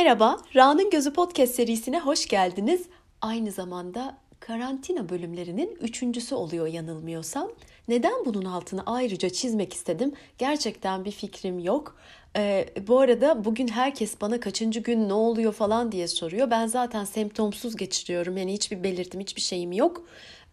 Merhaba, 0.00 0.38
Ra'nın 0.56 0.90
Gözü 0.90 1.12
Podcast 1.12 1.54
serisine 1.54 2.00
hoş 2.00 2.28
geldiniz. 2.28 2.82
Aynı 3.20 3.50
zamanda 3.50 4.16
karantina 4.40 5.08
bölümlerinin 5.08 5.78
üçüncüsü 5.80 6.34
oluyor 6.34 6.66
yanılmıyorsam. 6.66 7.48
Neden 7.88 8.24
bunun 8.24 8.44
altını 8.44 8.82
ayrıca 8.86 9.30
çizmek 9.30 9.72
istedim? 9.72 10.12
Gerçekten 10.38 11.04
bir 11.04 11.10
fikrim 11.10 11.58
yok. 11.58 11.96
Ee, 12.36 12.68
bu 12.88 13.00
arada 13.00 13.44
bugün 13.44 13.68
herkes 13.68 14.20
bana 14.20 14.40
kaçıncı 14.40 14.80
gün 14.80 15.08
ne 15.08 15.12
oluyor 15.12 15.52
falan 15.52 15.92
diye 15.92 16.08
soruyor. 16.08 16.50
Ben 16.50 16.66
zaten 16.66 17.04
semptomsuz 17.04 17.76
geçiriyorum. 17.76 18.36
Yani 18.36 18.52
hiçbir 18.52 18.82
belirtim, 18.82 19.20
hiçbir 19.20 19.42
şeyim 19.42 19.72
yok. 19.72 20.04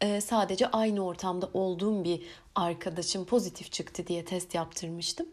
Ee, 0.01 0.21
sadece 0.21 0.67
aynı 0.67 1.05
ortamda 1.05 1.49
olduğum 1.53 2.03
bir 2.03 2.21
arkadaşım 2.55 3.25
pozitif 3.25 3.71
çıktı 3.71 4.07
diye 4.07 4.25
test 4.25 4.55
yaptırmıştım. 4.55 5.27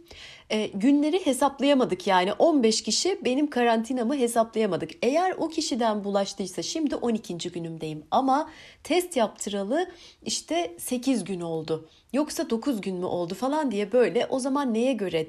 Ee, 0.50 0.66
günleri 0.66 1.26
hesaplayamadık 1.26 2.06
yani 2.06 2.32
15 2.32 2.82
kişi 2.82 3.20
benim 3.24 3.50
karantinamı 3.50 4.16
hesaplayamadık. 4.16 4.90
Eğer 5.02 5.34
o 5.38 5.48
kişiden 5.48 6.04
bulaştıysa 6.04 6.62
şimdi 6.62 6.96
12. 6.96 7.36
günümdeyim 7.36 8.04
ama 8.10 8.50
test 8.82 9.16
yaptıralı 9.16 9.90
işte 10.22 10.74
8 10.78 11.24
gün 11.24 11.40
oldu. 11.40 11.88
Yoksa 12.12 12.50
9 12.50 12.80
gün 12.80 12.96
mü 12.96 13.04
oldu 13.04 13.34
falan 13.34 13.70
diye 13.70 13.92
böyle 13.92 14.26
o 14.26 14.38
zaman 14.38 14.74
neye 14.74 14.92
göre 14.92 15.26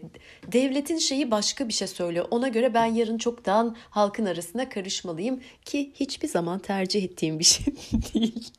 devletin 0.52 0.97
şeyi 0.97 1.31
başka 1.31 1.67
bir 1.67 1.73
şey 1.73 1.88
söylüyor. 1.88 2.27
Ona 2.31 2.47
göre 2.47 2.73
ben 2.73 2.86
yarın 2.86 3.17
çoktan 3.17 3.75
halkın 3.89 4.25
arasına 4.25 4.70
karışmalıyım 4.70 5.41
ki 5.66 5.91
hiçbir 5.95 6.27
zaman 6.27 6.59
tercih 6.59 7.03
ettiğim 7.03 7.39
bir 7.39 7.44
şey 7.44 7.66
değil. 8.13 8.52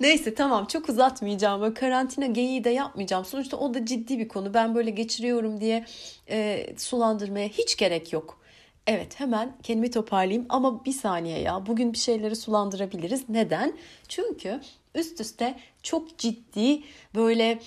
Neyse 0.00 0.34
tamam 0.34 0.66
çok 0.66 0.88
uzatmayacağım. 0.88 1.60
Böyle 1.60 1.74
karantina 1.74 2.26
geyiği 2.26 2.64
de 2.64 2.70
yapmayacağım. 2.70 3.24
Sonuçta 3.24 3.56
o 3.56 3.74
da 3.74 3.86
ciddi 3.86 4.18
bir 4.18 4.28
konu. 4.28 4.54
Ben 4.54 4.74
böyle 4.74 4.90
geçiriyorum 4.90 5.60
diye 5.60 5.84
e, 6.30 6.66
sulandırmaya 6.76 7.48
hiç 7.48 7.76
gerek 7.76 8.12
yok. 8.12 8.38
Evet 8.86 9.20
hemen 9.20 9.56
kendimi 9.62 9.90
toparlayayım 9.90 10.46
ama 10.48 10.84
bir 10.84 10.92
saniye 10.92 11.38
ya 11.40 11.66
bugün 11.66 11.92
bir 11.92 11.98
şeyleri 11.98 12.36
sulandırabiliriz. 12.36 13.28
Neden? 13.28 13.76
Çünkü 14.08 14.60
üst 14.94 15.20
üste 15.20 15.58
çok 15.82 16.18
ciddi 16.18 16.82
böyle 17.14 17.58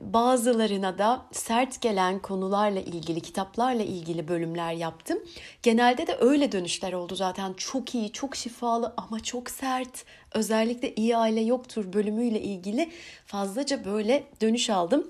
bazılarına 0.00 0.98
da 0.98 1.22
sert 1.32 1.80
gelen 1.80 2.18
konularla 2.18 2.80
ilgili, 2.80 3.20
kitaplarla 3.20 3.82
ilgili 3.82 4.28
bölümler 4.28 4.72
yaptım. 4.72 5.18
Genelde 5.62 6.06
de 6.06 6.16
öyle 6.20 6.52
dönüşler 6.52 6.92
oldu 6.92 7.14
zaten. 7.14 7.52
Çok 7.52 7.94
iyi, 7.94 8.12
çok 8.12 8.36
şifalı 8.36 8.94
ama 8.96 9.20
çok 9.20 9.50
sert. 9.50 10.04
Özellikle 10.34 10.94
iyi 10.94 11.16
aile 11.16 11.40
yoktur 11.40 11.92
bölümüyle 11.92 12.40
ilgili 12.40 12.90
fazlaca 13.26 13.84
böyle 13.84 14.24
dönüş 14.40 14.70
aldım. 14.70 15.06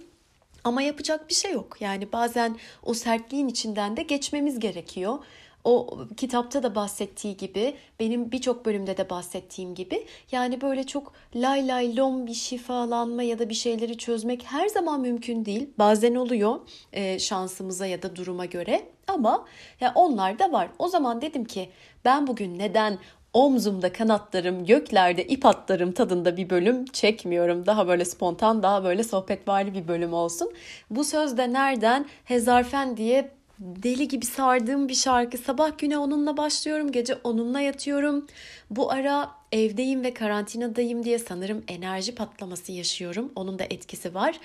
Ama 0.65 0.83
yapacak 0.83 1.29
bir 1.29 1.35
şey 1.35 1.53
yok. 1.53 1.77
Yani 1.81 2.13
bazen 2.13 2.57
o 2.83 2.95
sertliğin 2.95 3.49
içinden 3.49 3.97
de 3.97 4.03
geçmemiz 4.03 4.59
gerekiyor 4.61 5.19
o 5.65 5.99
kitapta 6.17 6.63
da 6.63 6.75
bahsettiği 6.75 7.37
gibi 7.37 7.75
benim 8.01 8.33
birçok 8.33 8.67
bölümde 8.67 8.97
de 8.97 9.11
bahsettiğim 9.11 9.75
gibi 9.75 10.07
yani 10.33 10.61
böyle 10.61 10.87
çok 10.87 11.13
lay 11.35 11.69
lay 11.69 11.97
lom 11.97 12.27
bir 12.27 12.35
şifalanma 12.35 13.23
ya 13.23 13.39
da 13.39 13.49
bir 13.49 13.55
şeyleri 13.55 13.99
çözmek 13.99 14.45
her 14.45 14.69
zaman 14.69 15.01
mümkün 15.01 15.45
değil. 15.45 15.71
Bazen 15.79 16.15
oluyor 16.15 16.61
e, 16.93 17.19
şansımıza 17.19 17.87
ya 17.87 18.03
da 18.03 18.17
duruma 18.17 18.45
göre 18.45 18.83
ama 19.09 19.47
ya 19.81 19.93
onlar 19.95 20.39
da 20.39 20.53
var. 20.53 20.69
O 20.79 20.89
zaman 20.89 21.23
dedim 21.23 21.45
ki 21.45 21.71
ben 22.05 22.27
bugün 22.27 22.59
neden 22.59 22.99
omzumda 23.33 23.93
kanatlarım, 23.93 24.65
göklerde 24.65 25.25
ip 25.25 25.47
atlarım 25.47 25.93
tadında 25.93 26.37
bir 26.37 26.51
bölüm 26.51 26.85
çekmiyorum. 26.85 27.67
Daha 27.67 27.89
böyle 27.89 28.05
spontan, 28.05 28.63
daha 28.63 28.85
böyle 28.85 29.03
sohbetvari 29.05 29.75
bir 29.75 29.89
bölüm 29.89 30.15
olsun. 30.15 30.53
Bu 30.91 31.05
söz 31.05 31.39
de 31.39 31.53
nereden? 31.53 32.07
Hezarfen 32.25 32.97
diye 32.97 33.31
deli 33.63 34.09
gibi 34.09 34.27
sardığım 34.27 34.89
bir 34.89 34.95
şarkı. 34.95 35.39
Sabah 35.39 35.79
güne 35.79 35.99
onunla 35.99 36.37
başlıyorum, 36.37 36.93
gece 36.93 37.15
onunla 37.25 37.61
yatıyorum. 37.61 38.27
Bu 38.71 38.93
ara 38.93 39.31
evdeyim 39.53 40.05
ve 40.05 40.15
karantinadayım 40.15 41.05
diye 41.05 41.19
sanırım 41.19 41.65
enerji 41.69 42.15
patlaması 42.15 42.73
yaşıyorum. 42.73 43.33
Onun 43.37 43.59
da 43.59 43.65
etkisi 43.65 44.15
var. 44.15 44.41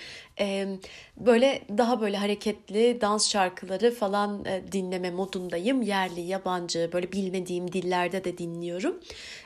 Böyle 1.17 1.61
daha 1.77 2.01
böyle 2.01 2.17
hareketli 2.17 3.01
dans 3.01 3.29
şarkıları 3.29 3.93
falan 3.93 4.45
e, 4.45 4.63
dinleme 4.71 5.11
modundayım. 5.11 5.81
Yerli, 5.81 6.21
yabancı, 6.21 6.89
böyle 6.93 7.11
bilmediğim 7.11 7.71
dillerde 7.71 8.23
de 8.23 8.37
dinliyorum. 8.37 8.99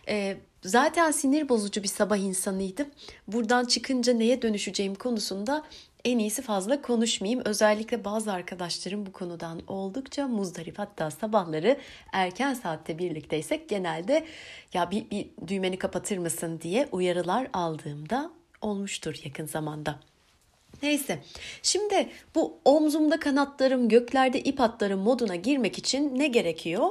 Ee, 0.08 0.38
zaten 0.62 1.12
sinir 1.12 1.50
bozucu 1.50 1.84
bir 1.84 1.88
sabah 1.88 2.18
insanıydım. 2.18 2.88
Buradan 3.28 3.66
çıkınca 3.66 4.14
neye 4.14 4.42
dönüşeceğim 4.42 4.96
konusunda 4.96 5.64
en 6.06 6.20
iyisi 6.20 6.42
fazla 6.42 6.82
konuşmayayım. 6.82 7.42
Özellikle 7.46 8.06
bazı 8.06 8.34
arkadaşlarım 8.34 9.06
bu 9.06 9.12
konudan 9.12 9.62
oldukça 9.68 10.28
muzdarip. 10.28 10.80
Hatta 10.80 11.12
sabahları 11.12 11.78
erken 12.12 12.54
saatte 12.54 12.98
birlikteysek 12.98 13.70
genelde 13.70 14.26
ya 14.74 14.92
bir, 14.92 15.10
bir 15.10 15.30
düğmeni 15.48 15.78
kapatır 15.78 16.18
mısın 16.18 16.60
diye 16.62 16.88
uyarılar 16.92 17.48
aldığımda 17.54 18.32
olmuştur 18.62 19.16
yakın 19.24 19.46
zamanda. 19.46 20.00
Neyse 20.84 21.20
şimdi 21.64 22.10
bu 22.36 22.60
omzumda 22.66 23.20
kanatlarım 23.20 23.90
göklerde 23.90 24.40
ip 24.40 24.62
atlarım 24.62 25.00
moduna 25.00 25.36
girmek 25.36 25.78
için 25.78 26.20
ne 26.20 26.28
gerekiyor? 26.28 26.90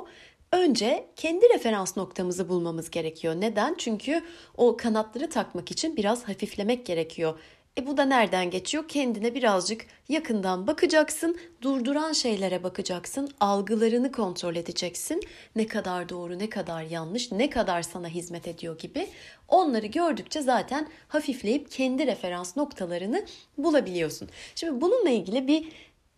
Önce 0.52 1.06
kendi 1.16 1.48
referans 1.54 1.96
noktamızı 1.96 2.48
bulmamız 2.48 2.90
gerekiyor. 2.90 3.34
Neden? 3.38 3.74
Çünkü 3.78 4.22
o 4.56 4.76
kanatları 4.76 5.30
takmak 5.30 5.70
için 5.70 5.96
biraz 5.96 6.28
hafiflemek 6.28 6.86
gerekiyor. 6.86 7.38
E 7.78 7.86
bu 7.86 7.96
da 7.96 8.04
nereden 8.04 8.50
geçiyor? 8.50 8.88
Kendine 8.88 9.34
birazcık 9.34 9.86
yakından 10.08 10.66
bakacaksın, 10.66 11.38
durduran 11.62 12.12
şeylere 12.12 12.62
bakacaksın, 12.62 13.30
algılarını 13.40 14.12
kontrol 14.12 14.56
edeceksin. 14.56 15.20
Ne 15.56 15.66
kadar 15.66 16.08
doğru, 16.08 16.38
ne 16.38 16.50
kadar 16.50 16.82
yanlış, 16.82 17.32
ne 17.32 17.50
kadar 17.50 17.82
sana 17.82 18.08
hizmet 18.08 18.48
ediyor 18.48 18.78
gibi. 18.78 19.08
Onları 19.48 19.86
gördükçe 19.86 20.42
zaten 20.42 20.88
hafifleyip 21.08 21.70
kendi 21.70 22.06
referans 22.06 22.56
noktalarını 22.56 23.26
bulabiliyorsun. 23.58 24.28
Şimdi 24.54 24.80
bununla 24.80 25.10
ilgili 25.10 25.48
bir 25.48 25.68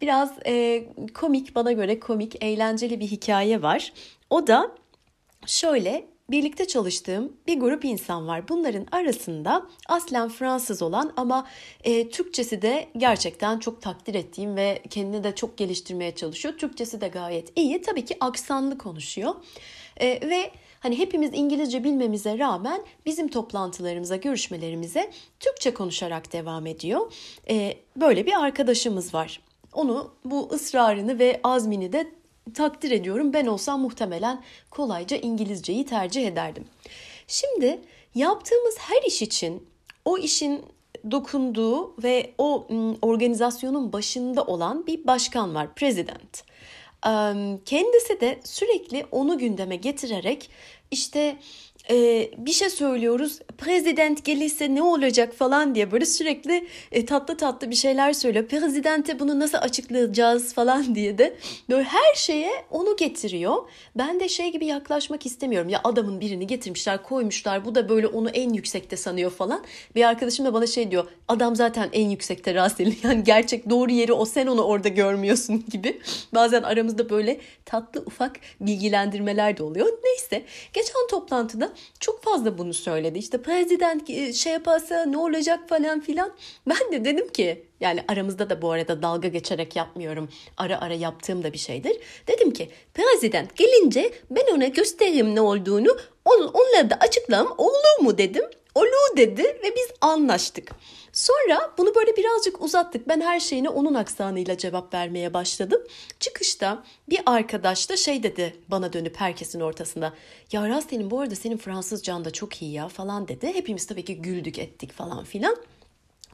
biraz 0.01 0.33
e, 0.47 0.85
komik, 1.15 1.55
bana 1.55 1.73
göre 1.73 2.01
komik, 2.01 2.45
eğlenceli 2.45 3.01
bir 3.01 3.07
hikaye 3.07 3.63
var. 3.63 3.93
O 4.31 4.47
da 4.47 4.71
şöyle 5.47 6.12
birlikte 6.33 6.67
çalıştığım 6.67 7.33
bir 7.47 7.61
grup 7.61 7.85
insan 7.85 8.27
var. 8.29 8.49
Bunların 8.49 8.87
arasında 8.93 9.67
aslen 9.89 10.29
Fransız 10.29 10.83
olan 10.83 11.13
ama 11.17 11.47
e, 11.85 12.11
Türkçesi 12.11 12.63
de 12.63 12.89
gerçekten 12.97 13.59
çok 13.59 13.83
takdir 13.83 14.15
ettiğim 14.15 14.57
ve 14.57 14.83
kendini 14.91 15.25
de 15.25 15.35
çok 15.35 15.59
geliştirmeye 15.59 16.15
çalışıyor. 16.15 16.59
Türkçesi 16.59 17.01
de 17.01 17.09
gayet 17.09 17.59
iyi. 17.59 17.83
Tabii 17.83 18.05
ki 18.05 18.17
aksanlı 18.21 18.79
konuşuyor. 18.79 19.35
E, 19.97 20.29
ve 20.29 20.51
hani 20.81 20.99
hepimiz 20.99 21.31
İngilizce 21.35 21.85
bilmemize 21.85 22.39
rağmen 22.39 22.83
bizim 23.07 23.29
toplantılarımıza, 23.29 24.17
görüşmelerimize 24.17 25.11
Türkçe 25.41 25.75
konuşarak 25.75 26.33
devam 26.33 26.67
ediyor. 26.67 27.13
E, 27.51 27.77
böyle 27.97 28.27
bir 28.27 28.43
arkadaşımız 28.43 29.15
var. 29.15 29.41
Onu 29.73 30.11
bu 30.25 30.49
ısrarını 30.53 31.19
ve 31.19 31.41
azmini 31.45 31.93
de 31.93 32.22
takdir 32.55 32.91
ediyorum. 32.91 33.33
Ben 33.33 33.47
olsam 33.47 33.81
muhtemelen 33.81 34.43
kolayca 34.71 35.17
İngilizceyi 35.17 35.87
tercih 35.87 36.27
ederdim. 36.27 36.65
Şimdi 37.27 37.81
yaptığımız 38.15 38.75
her 38.79 39.03
iş 39.03 39.23
için 39.23 39.67
o 40.05 40.19
işin 40.19 40.63
dokunduğu 41.11 42.03
ve 42.03 42.31
o 42.39 42.67
organizasyonun 43.03 43.93
başında 43.93 44.45
olan 44.45 44.87
bir 44.87 45.07
başkan 45.07 45.55
var, 45.55 45.75
president. 45.75 46.45
Kendisi 47.65 48.21
de 48.21 48.41
sürekli 48.45 49.07
onu 49.11 49.39
gündeme 49.39 49.77
getirerek 49.77 50.51
işte 50.91 51.37
bir 52.39 52.53
şey 52.53 52.71
söylüyoruz. 52.71 53.39
Prezident 53.59 54.25
gelirse 54.25 54.75
ne 54.75 54.83
olacak 54.83 55.35
falan 55.35 55.75
diye 55.75 55.93
böyle 55.93 56.07
sürekli 56.07 56.67
e, 56.93 57.07
tatlı 57.07 57.37
tatlı 57.37 57.71
bir 57.71 57.75
şeyler 57.75 58.13
söylüyor. 58.13 58.47
Prezidente 58.47 59.19
bunu 59.19 59.41
nasıl 59.41 59.59
açıklayacağız 59.59 60.55
falan 60.55 60.95
diye 60.95 61.19
de 61.19 61.37
böyle 61.71 61.85
her 61.85 62.15
şeye 62.15 62.53
onu 62.71 62.97
getiriyor. 62.97 63.57
Ben 63.97 64.21
de 64.21 64.29
şey 64.29 64.53
gibi 64.53 64.67
yaklaşmak 64.67 65.27
istemiyorum. 65.27 65.69
Ya 65.69 65.81
adamın 65.85 66.21
birini 66.21 66.47
getirmişler 66.47 67.03
koymuşlar 67.03 67.65
bu 67.65 67.75
da 67.75 67.89
böyle 67.89 68.07
onu 68.07 68.31
en 68.31 68.53
yüksekte 68.53 68.97
sanıyor 68.97 69.31
falan. 69.31 69.65
Bir 69.95 70.09
arkadaşım 70.09 70.47
da 70.47 70.55
bana 70.55 70.67
şey 70.67 70.91
diyor 70.91 71.07
adam 71.29 71.57
zaten 71.57 71.89
en 71.93 72.09
yüksekte 72.09 72.55
Rasel'in 72.55 72.99
yani 73.03 73.25
gerçek 73.25 73.71
doğru 73.71 73.93
yeri 73.93 74.13
o 74.13 74.25
sen 74.25 74.47
onu 74.47 74.63
orada 74.63 74.89
görmüyorsun 74.89 75.65
gibi. 75.71 76.01
Bazen 76.35 76.63
aramızda 76.63 77.11
böyle 77.11 77.41
tatlı 77.65 78.03
ufak 78.07 78.41
bilgilendirmeler 78.61 79.57
de 79.57 79.63
oluyor. 79.63 79.87
Neyse 80.05 80.47
geçen 80.73 81.07
toplantıda 81.11 81.73
çok 82.01 82.23
fazla 82.23 82.59
bunu 82.59 82.75
söyledi. 82.75 83.19
İşte 83.19 83.42
prezident 83.43 84.11
e, 84.11 84.33
şey 84.33 84.53
yaparsa 84.53 85.05
ne 85.05 85.19
olacak 85.19 85.69
falan 85.69 86.01
filan. 86.01 86.33
Ben 86.67 86.93
de 86.93 87.05
dedim 87.05 87.29
ki 87.29 87.67
yani 87.81 88.05
aramızda 88.09 88.51
da 88.51 88.63
bu 88.63 88.71
arada 88.71 89.03
dalga 89.03 89.29
geçerek 89.29 89.77
yapmıyorum. 89.77 90.29
Ara 90.57 90.81
ara 90.81 90.95
yaptığım 90.95 91.43
da 91.43 91.53
bir 91.53 91.59
şeydir. 91.59 91.97
Dedim 92.27 92.53
ki 92.53 92.71
prezident 92.95 93.57
gelince 93.57 94.13
ben 94.31 94.57
ona 94.57 94.67
gösteririm 94.67 95.35
ne 95.35 95.41
olduğunu. 95.41 95.97
Onu, 96.25 96.51
onlara 96.55 96.91
da 96.91 96.95
açıklam 97.01 97.55
olur 97.59 98.01
mu 98.01 98.19
dedim. 98.19 98.45
Olur 98.75 99.03
bu 99.13 99.17
dedi 99.17 99.43
ve 99.43 99.77
biz 99.77 99.87
anlaştık. 100.01 100.73
Sonra 101.13 101.73
bunu 101.79 101.95
böyle 101.95 102.17
birazcık 102.17 102.63
uzattık. 102.63 103.09
Ben 103.09 103.21
her 103.21 103.41
şeyine 103.41 103.69
onun 103.69 103.95
aksanıyla 103.95 104.59
cevap 104.59 104.95
vermeye 104.95 105.35
başladım. 105.35 105.83
Çıkışta 106.21 106.85
bir 107.09 107.21
arkadaş 107.27 107.91
da 107.91 107.97
şey 107.97 108.23
dedi 108.23 108.57
bana 108.69 108.93
dönüp 108.93 109.17
herkesin 109.17 109.61
ortasında. 109.61 110.15
Ya 110.53 110.69
Rasten'in 110.69 111.11
bu 111.11 111.21
arada 111.21 111.35
senin 111.35 111.57
Fransızcan 111.57 112.25
da 112.25 112.31
çok 112.31 112.63
iyi 112.63 112.73
ya 112.73 112.89
falan 112.89 113.29
dedi. 113.29 113.47
Hepimiz 113.47 113.87
tabii 113.87 114.05
ki 114.05 114.17
güldük 114.23 114.59
ettik 114.59 114.93
falan 114.93 115.25
filan. 115.25 115.57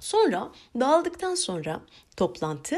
Sonra 0.01 0.53
dağıldıktan 0.81 1.35
sonra 1.35 1.81
toplantı 2.17 2.77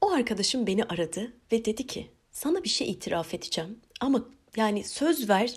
o 0.00 0.10
arkadaşım 0.10 0.66
beni 0.66 0.84
aradı 0.84 1.32
ve 1.52 1.64
dedi 1.64 1.86
ki 1.86 2.10
sana 2.32 2.64
bir 2.64 2.68
şey 2.68 2.90
itiraf 2.90 3.34
edeceğim 3.34 3.78
ama 4.00 4.24
yani 4.56 4.84
söz 4.84 5.28
ver 5.28 5.56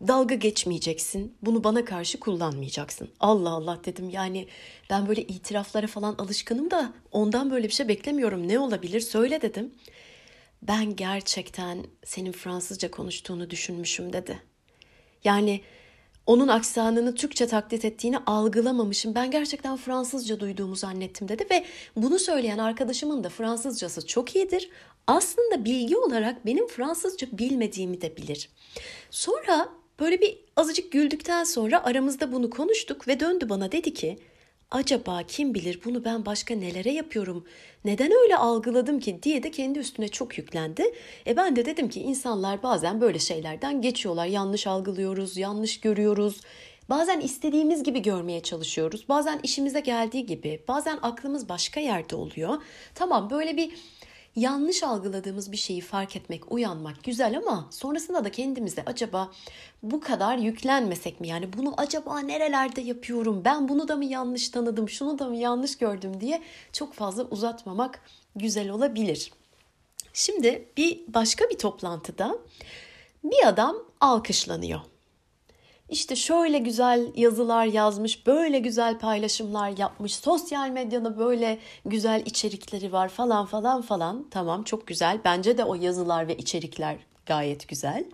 dalga 0.00 0.34
geçmeyeceksin. 0.34 1.36
Bunu 1.42 1.64
bana 1.64 1.84
karşı 1.84 2.20
kullanmayacaksın. 2.20 3.08
Allah 3.20 3.50
Allah 3.50 3.80
dedim 3.84 4.10
yani 4.10 4.48
ben 4.90 5.08
böyle 5.08 5.22
itiraflara 5.22 5.86
falan 5.86 6.14
alışkınım 6.14 6.70
da 6.70 6.92
ondan 7.12 7.50
böyle 7.50 7.68
bir 7.68 7.72
şey 7.72 7.88
beklemiyorum. 7.88 8.48
Ne 8.48 8.58
olabilir 8.58 9.00
söyle 9.00 9.42
dedim. 9.42 9.74
Ben 10.62 10.96
gerçekten 10.96 11.86
senin 12.04 12.32
Fransızca 12.32 12.90
konuştuğunu 12.90 13.50
düşünmüşüm 13.50 14.12
dedi. 14.12 14.42
Yani 15.24 15.60
onun 16.26 16.48
aksanını 16.48 17.14
Türkçe 17.14 17.46
taklit 17.46 17.84
ettiğini 17.84 18.18
algılamamışım. 18.18 19.14
Ben 19.14 19.30
gerçekten 19.30 19.76
Fransızca 19.76 20.40
duyduğumu 20.40 20.76
zannettim 20.76 21.28
dedi 21.28 21.46
ve 21.50 21.64
bunu 21.96 22.18
söyleyen 22.18 22.58
arkadaşımın 22.58 23.24
da 23.24 23.28
Fransızcası 23.28 24.06
çok 24.06 24.36
iyidir. 24.36 24.70
Aslında 25.06 25.64
bilgi 25.64 25.96
olarak 25.96 26.46
benim 26.46 26.66
Fransızca 26.66 27.26
bilmediğimi 27.32 28.00
de 28.00 28.16
bilir. 28.16 28.48
Sonra 29.10 29.68
böyle 30.00 30.20
bir 30.20 30.38
azıcık 30.56 30.92
güldükten 30.92 31.44
sonra 31.44 31.84
aramızda 31.84 32.32
bunu 32.32 32.50
konuştuk 32.50 33.08
ve 33.08 33.20
döndü 33.20 33.48
bana 33.48 33.72
dedi 33.72 33.94
ki 33.94 34.18
acaba 34.70 35.22
kim 35.22 35.54
bilir 35.54 35.80
bunu 35.84 36.04
ben 36.04 36.26
başka 36.26 36.54
nelere 36.54 36.92
yapıyorum? 36.92 37.44
Neden 37.84 38.12
öyle 38.22 38.36
algıladım 38.36 39.00
ki 39.00 39.22
diye 39.22 39.42
de 39.42 39.50
kendi 39.50 39.78
üstüne 39.78 40.08
çok 40.08 40.38
yüklendi. 40.38 40.84
E 41.26 41.36
ben 41.36 41.56
de 41.56 41.66
dedim 41.66 41.88
ki 41.88 42.00
insanlar 42.00 42.62
bazen 42.62 43.00
böyle 43.00 43.18
şeylerden 43.18 43.82
geçiyorlar. 43.82 44.26
Yanlış 44.26 44.66
algılıyoruz, 44.66 45.36
yanlış 45.36 45.80
görüyoruz. 45.80 46.40
Bazen 46.88 47.20
istediğimiz 47.20 47.82
gibi 47.82 48.02
görmeye 48.02 48.42
çalışıyoruz. 48.42 49.08
Bazen 49.08 49.40
işimize 49.42 49.80
geldiği 49.80 50.26
gibi, 50.26 50.62
bazen 50.68 50.98
aklımız 51.02 51.48
başka 51.48 51.80
yerde 51.80 52.16
oluyor. 52.16 52.62
Tamam 52.94 53.30
böyle 53.30 53.56
bir 53.56 53.72
yanlış 54.36 54.82
algıladığımız 54.82 55.52
bir 55.52 55.56
şeyi 55.56 55.80
fark 55.80 56.16
etmek, 56.16 56.52
uyanmak 56.52 57.04
güzel 57.04 57.38
ama 57.38 57.68
sonrasında 57.70 58.24
da 58.24 58.30
kendimize 58.30 58.82
acaba 58.86 59.30
bu 59.82 60.00
kadar 60.00 60.38
yüklenmesek 60.38 61.20
mi? 61.20 61.28
Yani 61.28 61.52
bunu 61.52 61.74
acaba 61.76 62.18
nerelerde 62.18 62.80
yapıyorum? 62.80 63.42
Ben 63.44 63.68
bunu 63.68 63.88
da 63.88 63.96
mı 63.96 64.04
yanlış 64.04 64.48
tanıdım? 64.48 64.88
Şunu 64.88 65.18
da 65.18 65.28
mı 65.28 65.36
yanlış 65.36 65.78
gördüm 65.78 66.20
diye 66.20 66.42
çok 66.72 66.94
fazla 66.94 67.24
uzatmamak 67.24 68.00
güzel 68.36 68.70
olabilir. 68.70 69.32
Şimdi 70.12 70.68
bir 70.76 71.00
başka 71.08 71.50
bir 71.50 71.58
toplantıda 71.58 72.38
bir 73.24 73.46
adam 73.46 73.76
alkışlanıyor. 74.00 74.80
İşte 75.90 76.16
şöyle 76.16 76.58
güzel 76.58 77.12
yazılar 77.16 77.64
yazmış, 77.64 78.26
böyle 78.26 78.58
güzel 78.58 78.98
paylaşımlar 78.98 79.78
yapmış, 79.78 80.14
sosyal 80.14 80.70
medyada 80.70 81.18
böyle 81.18 81.58
güzel 81.84 82.22
içerikleri 82.26 82.92
var 82.92 83.08
falan 83.08 83.46
falan 83.46 83.82
falan. 83.82 84.26
Tamam 84.30 84.62
çok 84.62 84.86
güzel. 84.86 85.20
Bence 85.24 85.58
de 85.58 85.64
o 85.64 85.74
yazılar 85.74 86.28
ve 86.28 86.36
içerikler 86.36 86.96
gayet 87.26 87.68
güzel. 87.68 88.04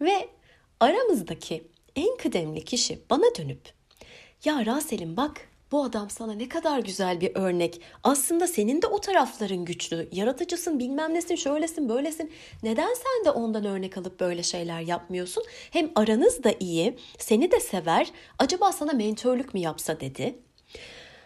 Ve 0.00 0.28
aramızdaki 0.80 1.64
en 1.96 2.16
kıdemli 2.16 2.64
kişi 2.64 2.98
bana 3.10 3.34
dönüp 3.38 3.72
ya 4.44 4.66
Rasel'im 4.66 5.16
bak 5.16 5.48
bu 5.72 5.84
adam 5.84 6.10
sana 6.10 6.32
ne 6.32 6.48
kadar 6.48 6.78
güzel 6.78 7.20
bir 7.20 7.36
örnek. 7.36 7.80
Aslında 8.04 8.46
senin 8.46 8.82
de 8.82 8.86
o 8.86 9.00
tarafların 9.00 9.64
güçlü. 9.64 10.08
Yaratıcısın, 10.12 10.78
bilmem 10.78 11.14
nesin, 11.14 11.36
şöylesin, 11.36 11.88
böylesin. 11.88 12.32
Neden 12.62 12.94
sen 12.94 13.24
de 13.24 13.30
ondan 13.30 13.64
örnek 13.64 13.98
alıp 13.98 14.20
böyle 14.20 14.42
şeyler 14.42 14.80
yapmıyorsun? 14.80 15.44
Hem 15.70 15.90
aranız 15.94 16.44
da 16.44 16.54
iyi, 16.60 16.98
seni 17.18 17.50
de 17.50 17.60
sever. 17.60 18.12
Acaba 18.38 18.72
sana 18.72 18.92
mentörlük 18.92 19.54
mü 19.54 19.60
yapsa 19.60 20.00
dedi. 20.00 20.38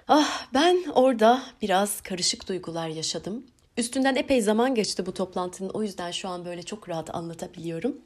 Ah 0.09 0.47
ben 0.55 0.85
orada 0.95 1.43
biraz 1.63 2.01
karışık 2.01 2.49
duygular 2.49 2.89
yaşadım. 2.89 3.47
Üstünden 3.77 4.17
epey 4.17 4.41
zaman 4.41 4.75
geçti 4.75 5.07
bu 5.07 5.15
toplantının 5.15 5.69
o 5.69 5.83
yüzden 5.83 6.11
şu 6.11 6.29
an 6.29 6.45
böyle 6.45 6.63
çok 6.63 6.89
rahat 6.89 7.15
anlatabiliyorum. 7.15 7.97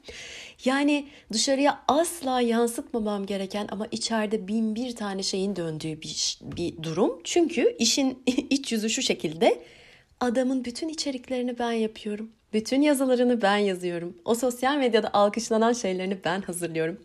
Yani 0.65 1.07
dışarıya 1.33 1.83
asla 1.87 2.41
yansıtmamam 2.41 3.25
gereken 3.25 3.67
ama 3.71 3.87
içeride 3.91 4.47
bin 4.47 4.75
bir 4.75 4.95
tane 4.95 5.23
şeyin 5.23 5.55
döndüğü 5.55 6.01
bir, 6.01 6.39
bir 6.43 6.83
durum. 6.83 7.21
Çünkü 7.23 7.75
işin 7.79 8.23
iç 8.49 8.71
yüzü 8.71 8.89
şu 8.89 9.01
şekilde 9.01 9.63
adamın 10.19 10.65
bütün 10.65 10.89
içeriklerini 10.89 11.59
ben 11.59 11.71
yapıyorum. 11.71 12.31
Bütün 12.53 12.81
yazılarını 12.81 13.41
ben 13.41 13.57
yazıyorum. 13.57 14.17
O 14.25 14.35
sosyal 14.35 14.77
medyada 14.77 15.09
alkışlanan 15.13 15.73
şeylerini 15.73 16.17
ben 16.25 16.41
hazırlıyorum. 16.41 16.99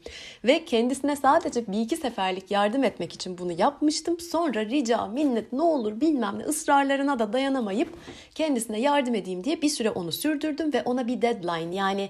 Ve 0.44 0.64
kendisine 0.64 1.16
sadece 1.16 1.66
bir 1.66 1.80
iki 1.80 1.96
seferlik 1.96 2.50
yardım 2.50 2.84
etmek 2.84 3.12
için 3.12 3.38
bunu 3.38 3.52
yapmıştım. 3.52 4.20
Sonra 4.20 4.64
rica, 4.64 5.06
minnet, 5.06 5.52
ne 5.52 5.62
olur 5.62 6.00
bilmem 6.00 6.38
ne 6.38 6.44
ısrarlarına 6.44 7.18
da 7.18 7.32
dayanamayıp 7.32 7.88
kendisine 8.34 8.80
yardım 8.80 9.14
edeyim 9.14 9.44
diye 9.44 9.62
bir 9.62 9.68
süre 9.68 9.90
onu 9.90 10.12
sürdürdüm 10.12 10.72
ve 10.72 10.82
ona 10.82 11.06
bir 11.06 11.22
deadline 11.22 11.74
yani 11.74 12.08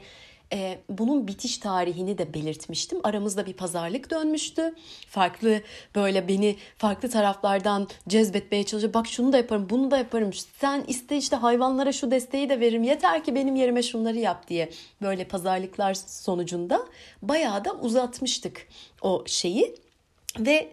e, 0.52 0.78
bunun 0.88 1.28
bitiş 1.28 1.58
tarihini 1.58 2.18
de 2.18 2.34
belirtmiştim. 2.34 2.98
Aramızda 3.04 3.46
bir 3.46 3.52
pazarlık 3.52 4.10
dönmüştü. 4.10 4.74
Farklı 5.08 5.60
böyle 5.94 6.28
beni 6.28 6.56
farklı 6.78 7.10
taraflardan 7.10 7.88
cezbetmeye 8.08 8.64
çalışıyor. 8.64 8.94
Bak 8.94 9.06
şunu 9.06 9.32
da 9.32 9.36
yaparım, 9.36 9.66
bunu 9.70 9.90
da 9.90 9.98
yaparım. 9.98 10.32
Sen 10.60 10.84
iste 10.88 11.16
işte 11.16 11.36
hayvanlara 11.36 11.92
şu 11.92 12.10
desteği 12.10 12.48
de 12.48 12.60
veririm. 12.60 12.82
Yeter 12.82 13.24
ki 13.24 13.34
benim 13.34 13.56
yerime 13.56 13.82
şunları 13.82 14.18
yap 14.18 14.48
diye 14.48 14.70
böyle 15.02 15.24
pazarlıklar 15.24 15.94
sonucunda 15.94 16.86
bayağı 17.22 17.64
da 17.64 17.72
uzatmıştık 17.72 18.68
o 19.02 19.24
şeyi. 19.26 19.74
Ve 20.38 20.72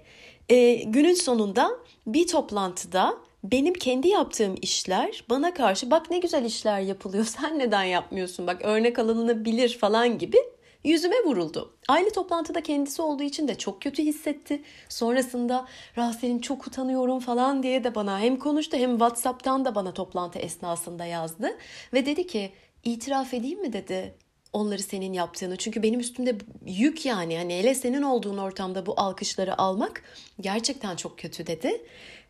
e, 0.49 0.73
günün 0.73 1.13
sonunda 1.13 1.71
bir 2.07 2.27
toplantıda 2.27 3.17
benim 3.43 3.73
kendi 3.73 4.07
yaptığım 4.07 4.55
işler 4.61 5.23
bana 5.29 5.53
karşı 5.53 5.91
bak 5.91 6.11
ne 6.11 6.17
güzel 6.17 6.45
işler 6.45 6.79
yapılıyor 6.79 7.25
sen 7.39 7.59
neden 7.59 7.83
yapmıyorsun 7.83 8.47
bak 8.47 8.61
örnek 8.63 8.99
alınabilir 8.99 9.77
falan 9.77 10.17
gibi 10.17 10.37
yüzüme 10.83 11.15
vuruldu. 11.25 11.73
Aynı 11.87 12.13
toplantıda 12.13 12.63
kendisi 12.63 13.01
olduğu 13.01 13.23
için 13.23 13.47
de 13.47 13.57
çok 13.57 13.81
kötü 13.81 14.03
hissetti. 14.03 14.61
Sonrasında 14.89 15.65
Rasel'in 15.97 16.39
çok 16.39 16.67
utanıyorum 16.67 17.19
falan 17.19 17.63
diye 17.63 17.83
de 17.83 17.95
bana 17.95 18.19
hem 18.19 18.39
konuştu 18.39 18.77
hem 18.77 18.91
Whatsapp'tan 18.91 19.65
da 19.65 19.75
bana 19.75 19.93
toplantı 19.93 20.39
esnasında 20.39 21.05
yazdı. 21.05 21.57
Ve 21.93 22.05
dedi 22.05 22.27
ki 22.27 22.51
itiraf 22.83 23.33
edeyim 23.33 23.61
mi 23.61 23.73
dedi 23.73 24.15
onları 24.53 24.83
senin 24.83 25.13
yaptığını. 25.13 25.57
Çünkü 25.57 25.83
benim 25.83 25.99
üstümde 25.99 26.35
yük 26.65 27.05
yani. 27.05 27.37
Hani 27.37 27.59
hele 27.59 27.75
senin 27.75 28.01
olduğun 28.01 28.37
ortamda 28.37 28.85
bu 28.85 28.93
alkışları 28.97 29.57
almak 29.61 30.03
gerçekten 30.41 30.95
çok 30.95 31.19
kötü 31.19 31.47
dedi. 31.47 31.81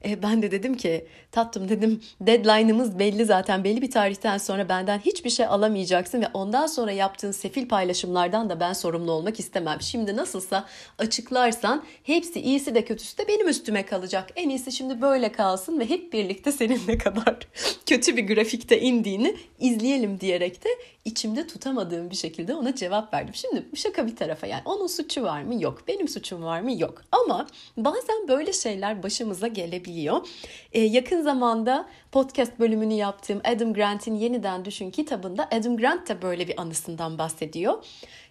E, 0.05 0.23
ben 0.23 0.41
de 0.41 0.51
dedim 0.51 0.77
ki 0.77 1.07
tatlım 1.31 1.69
dedim 1.69 2.01
deadline'ımız 2.21 2.99
belli 2.99 3.25
zaten 3.25 3.63
belli 3.63 3.81
bir 3.81 3.91
tarihten 3.91 4.37
sonra 4.37 4.69
benden 4.69 4.99
hiçbir 4.99 5.29
şey 5.29 5.45
alamayacaksın 5.45 6.21
ve 6.21 6.27
ondan 6.33 6.67
sonra 6.67 6.91
yaptığın 6.91 7.31
sefil 7.31 7.67
paylaşımlardan 7.67 8.49
da 8.49 8.59
ben 8.59 8.73
sorumlu 8.73 9.11
olmak 9.11 9.39
istemem. 9.39 9.81
Şimdi 9.81 10.15
nasılsa 10.15 10.65
açıklarsan 10.97 11.83
hepsi 12.03 12.41
iyisi 12.41 12.75
de 12.75 12.85
kötüsü 12.85 13.17
de 13.17 13.27
benim 13.27 13.47
üstüme 13.47 13.85
kalacak. 13.85 14.29
En 14.35 14.49
iyisi 14.49 14.71
şimdi 14.71 15.01
böyle 15.01 15.31
kalsın 15.31 15.79
ve 15.79 15.89
hep 15.89 16.13
birlikte 16.13 16.51
senin 16.51 16.81
ne 16.87 16.97
kadar 16.97 17.39
kötü 17.85 18.17
bir 18.17 18.27
grafikte 18.27 18.79
indiğini 18.81 19.35
izleyelim 19.59 20.19
diyerek 20.19 20.63
de 20.63 20.69
içimde 21.05 21.47
tutamadığım 21.47 22.09
bir 22.09 22.15
şekilde 22.15 22.55
ona 22.55 22.75
cevap 22.75 23.13
verdim. 23.13 23.35
Şimdi 23.35 23.65
şaka 23.75 24.07
bir 24.07 24.15
tarafa 24.15 24.47
yani 24.47 24.61
onun 24.65 24.87
suçu 24.87 25.23
var 25.23 25.43
mı? 25.43 25.61
Yok. 25.63 25.83
Benim 25.87 26.07
suçum 26.07 26.43
var 26.43 26.61
mı? 26.61 26.79
Yok. 26.81 27.01
Ama 27.11 27.47
bazen 27.77 28.27
böyle 28.27 28.53
şeyler 28.53 29.03
başımıza 29.03 29.47
gelebiliyor. 29.93 30.27
Ee, 30.73 30.81
yakın 30.81 31.21
zamanda 31.21 31.89
podcast 32.11 32.59
bölümünü 32.59 32.93
yaptığım 32.93 33.41
Adam 33.43 33.73
Grant'in 33.73 34.15
Yeniden 34.15 34.65
Düşün 34.65 34.91
kitabında 34.91 35.49
Adam 35.51 35.77
Grant 35.77 36.09
da 36.09 36.21
böyle 36.21 36.47
bir 36.47 36.61
anısından 36.61 37.17
bahsediyor. 37.17 37.83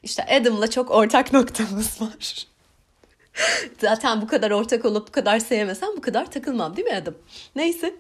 İşte 0.02 0.25
Adam'la 0.25 0.71
çok 0.71 0.90
ortak 0.90 1.33
noktamız 1.33 2.00
var. 2.00 2.47
Zaten 3.81 4.23
bu 4.23 4.26
kadar 4.26 4.50
ortak 4.50 4.85
olup 4.85 5.09
bu 5.09 5.12
kadar 5.12 5.38
sevmesem 5.38 5.88
bu 5.97 6.00
kadar 6.00 6.31
takılmam 6.31 6.76
değil 6.76 6.88
mi 6.88 6.95
Adam? 6.95 7.14
Neyse. 7.57 7.95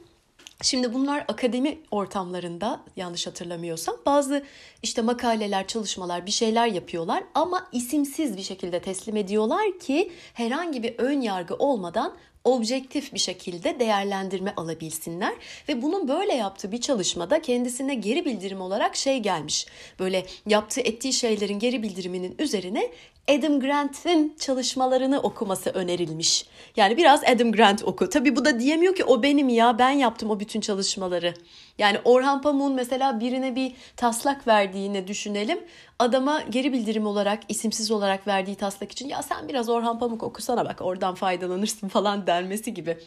Şimdi 0.62 0.94
bunlar 0.94 1.24
akademi 1.28 1.78
ortamlarında 1.90 2.80
yanlış 2.96 3.26
hatırlamıyorsam 3.26 3.96
bazı 4.06 4.44
işte 4.82 5.02
makaleler, 5.02 5.66
çalışmalar, 5.66 6.26
bir 6.26 6.30
şeyler 6.30 6.66
yapıyorlar 6.66 7.24
ama 7.34 7.68
isimsiz 7.72 8.36
bir 8.36 8.42
şekilde 8.42 8.80
teslim 8.80 9.16
ediyorlar 9.16 9.78
ki 9.78 10.12
herhangi 10.34 10.82
bir 10.82 10.94
ön 10.98 11.20
yargı 11.20 11.54
olmadan 11.54 12.16
objektif 12.44 13.14
bir 13.14 13.18
şekilde 13.18 13.80
değerlendirme 13.80 14.54
alabilsinler 14.56 15.32
ve 15.68 15.82
bunun 15.82 16.08
böyle 16.08 16.34
yaptığı 16.34 16.72
bir 16.72 16.80
çalışmada 16.80 17.42
kendisine 17.42 17.94
geri 17.94 18.24
bildirim 18.24 18.60
olarak 18.60 18.96
şey 18.96 19.18
gelmiş. 19.18 19.66
Böyle 19.98 20.26
yaptığı 20.46 20.80
ettiği 20.80 21.12
şeylerin 21.12 21.58
geri 21.58 21.82
bildiriminin 21.82 22.34
üzerine 22.38 22.90
Adam 23.28 23.60
Grant'in 23.60 24.36
çalışmalarını 24.40 25.20
okuması 25.20 25.70
önerilmiş. 25.70 26.46
Yani 26.76 26.96
biraz 26.96 27.24
Adam 27.24 27.52
Grant 27.52 27.84
oku. 27.84 28.08
Tabi 28.08 28.36
bu 28.36 28.44
da 28.44 28.60
diyemiyor 28.60 28.94
ki 28.94 29.04
o 29.04 29.22
benim 29.22 29.48
ya 29.48 29.78
ben 29.78 29.90
yaptım 29.90 30.30
o 30.30 30.40
bütün 30.40 30.60
çalışmaları. 30.60 31.34
Yani 31.78 31.98
Orhan 32.04 32.42
Pamuk'un 32.42 32.74
mesela 32.74 33.20
birine 33.20 33.56
bir 33.56 33.72
taslak 33.96 34.46
verdiğini 34.46 35.06
düşünelim. 35.06 35.58
Adama 35.98 36.42
geri 36.50 36.72
bildirim 36.72 37.06
olarak 37.06 37.42
isimsiz 37.48 37.90
olarak 37.90 38.26
verdiği 38.26 38.56
taslak 38.56 38.92
için 38.92 39.08
ya 39.08 39.22
sen 39.22 39.48
biraz 39.48 39.68
Orhan 39.68 39.98
Pamuk 39.98 40.22
okusana 40.22 40.64
bak 40.64 40.80
oradan 40.80 41.14
faydalanırsın 41.14 41.88
falan 41.88 42.26
denmesi 42.26 42.74
gibi. 42.74 42.98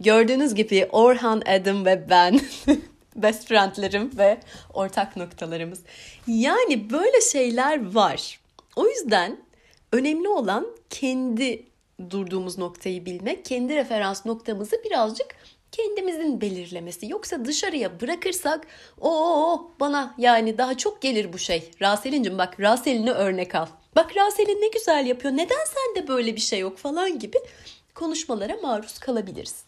Gördüğünüz 0.00 0.54
gibi 0.54 0.88
Orhan, 0.92 1.42
Adam 1.46 1.84
ve 1.84 2.10
ben 2.10 2.40
best 3.16 3.48
friendlerim 3.48 4.10
ve 4.18 4.38
ortak 4.74 5.16
noktalarımız. 5.16 5.80
Yani 6.26 6.90
böyle 6.90 7.20
şeyler 7.20 7.94
var. 7.94 8.40
O 8.76 8.88
yüzden 8.88 9.48
Önemli 9.92 10.28
olan 10.28 10.66
kendi 10.90 11.66
durduğumuz 12.10 12.58
noktayı 12.58 13.06
bilmek, 13.06 13.44
kendi 13.44 13.76
referans 13.76 14.26
noktamızı 14.26 14.76
birazcık 14.84 15.26
kendimizin 15.72 16.40
belirlemesi. 16.40 17.06
Yoksa 17.06 17.44
dışarıya 17.44 18.00
bırakırsak 18.00 18.66
o 19.00 19.70
bana 19.80 20.14
yani 20.18 20.58
daha 20.58 20.76
çok 20.76 21.02
gelir 21.02 21.32
bu 21.32 21.38
şey. 21.38 21.70
Raselincim 21.82 22.38
bak 22.38 22.60
Raselin'i 22.60 23.10
örnek 23.10 23.54
al. 23.54 23.66
Bak 23.96 24.16
Raselin 24.16 24.62
ne 24.62 24.68
güzel 24.68 25.06
yapıyor. 25.06 25.36
Neden 25.36 25.64
sende 25.64 26.08
böyle 26.08 26.36
bir 26.36 26.40
şey 26.40 26.58
yok 26.58 26.78
falan 26.78 27.18
gibi 27.18 27.36
konuşmalara 27.94 28.56
maruz 28.62 28.98
kalabiliriz. 28.98 29.62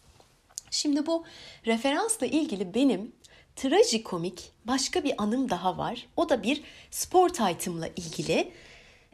Şimdi 0.71 1.05
bu 1.05 1.25
referansla 1.65 2.25
ilgili 2.25 2.73
benim 2.73 3.11
trajikomik 3.55 4.51
başka 4.65 5.03
bir 5.03 5.13
anım 5.17 5.49
daha 5.49 5.77
var. 5.77 6.07
O 6.17 6.29
da 6.29 6.43
bir 6.43 6.63
sport 6.91 7.39
item'la 7.39 7.87
ilgili. 7.87 8.51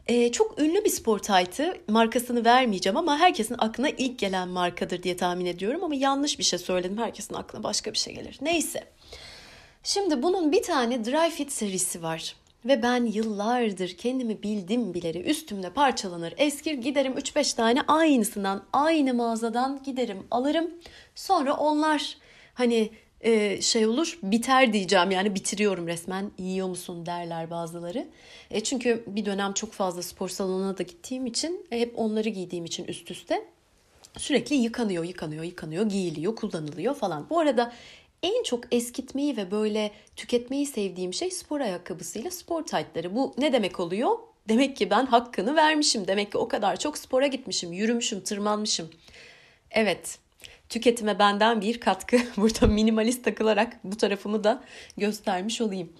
Ee, 0.08 0.32
çok 0.32 0.60
ünlü 0.60 0.84
bir 0.84 0.90
spor 0.90 1.18
taytı. 1.18 1.76
Markasını 1.88 2.44
vermeyeceğim 2.44 2.96
ama 2.96 3.18
herkesin 3.18 3.56
aklına 3.58 3.88
ilk 3.88 4.18
gelen 4.18 4.48
markadır 4.48 5.02
diye 5.02 5.16
tahmin 5.16 5.46
ediyorum. 5.46 5.84
Ama 5.84 5.94
yanlış 5.94 6.38
bir 6.38 6.44
şey 6.44 6.58
söyledim. 6.58 6.98
Herkesin 6.98 7.34
aklına 7.34 7.62
başka 7.62 7.92
bir 7.92 7.98
şey 7.98 8.14
gelir. 8.14 8.38
Neyse. 8.40 8.84
Şimdi 9.82 10.22
bunun 10.22 10.52
bir 10.52 10.62
tane 10.62 11.04
Dry 11.04 11.30
Fit 11.30 11.52
serisi 11.52 12.02
var. 12.02 12.36
Ve 12.64 12.82
ben 12.82 13.04
yıllardır 13.04 13.88
kendimi 13.88 14.42
bildim 14.42 14.94
bileri 14.94 15.18
üstümde 15.18 15.70
parçalanır 15.70 16.34
eskir 16.36 16.74
giderim 16.74 17.12
3-5 17.12 17.56
tane 17.56 17.82
aynısından 17.82 18.64
aynı 18.72 19.14
mağazadan 19.14 19.82
giderim 19.82 20.26
alırım. 20.30 20.70
Sonra 21.14 21.54
onlar 21.54 22.16
hani 22.54 22.90
e, 23.20 23.62
şey 23.62 23.86
olur 23.86 24.18
biter 24.22 24.72
diyeceğim 24.72 25.10
yani 25.10 25.34
bitiriyorum 25.34 25.86
resmen 25.86 26.30
yiyor 26.38 26.68
musun 26.68 27.06
derler 27.06 27.50
bazıları. 27.50 28.06
E, 28.50 28.60
çünkü 28.60 29.04
bir 29.06 29.24
dönem 29.24 29.52
çok 29.52 29.72
fazla 29.72 30.02
spor 30.02 30.28
salonuna 30.28 30.78
da 30.78 30.82
gittiğim 30.82 31.26
için 31.26 31.66
e, 31.70 31.80
hep 31.80 31.98
onları 31.98 32.28
giydiğim 32.28 32.64
için 32.64 32.84
üst 32.84 33.10
üste 33.10 33.44
sürekli 34.16 34.56
yıkanıyor 34.56 35.04
yıkanıyor 35.04 35.44
yıkanıyor 35.44 35.88
giyiliyor 35.88 36.36
kullanılıyor 36.36 36.94
falan. 36.94 37.26
Bu 37.30 37.38
arada 37.38 37.72
en 38.22 38.42
çok 38.42 38.74
eskitmeyi 38.74 39.36
ve 39.36 39.50
böyle 39.50 39.90
tüketmeyi 40.16 40.66
sevdiğim 40.66 41.14
şey 41.14 41.30
spor 41.30 41.60
ayakkabısıyla 41.60 42.30
spor 42.30 42.66
taytları. 42.66 43.14
Bu 43.14 43.34
ne 43.38 43.52
demek 43.52 43.80
oluyor? 43.80 44.18
Demek 44.48 44.76
ki 44.76 44.90
ben 44.90 45.06
hakkını 45.06 45.56
vermişim. 45.56 46.06
Demek 46.06 46.32
ki 46.32 46.38
o 46.38 46.48
kadar 46.48 46.76
çok 46.76 46.98
spora 46.98 47.26
gitmişim, 47.26 47.72
yürümüşüm, 47.72 48.20
tırmanmışım. 48.20 48.90
Evet, 49.70 50.18
tüketime 50.68 51.18
benden 51.18 51.60
bir 51.60 51.80
katkı. 51.80 52.16
Burada 52.36 52.66
minimalist 52.66 53.24
takılarak 53.24 53.76
bu 53.84 53.96
tarafımı 53.96 54.44
da 54.44 54.62
göstermiş 54.96 55.60
olayım. 55.60 55.92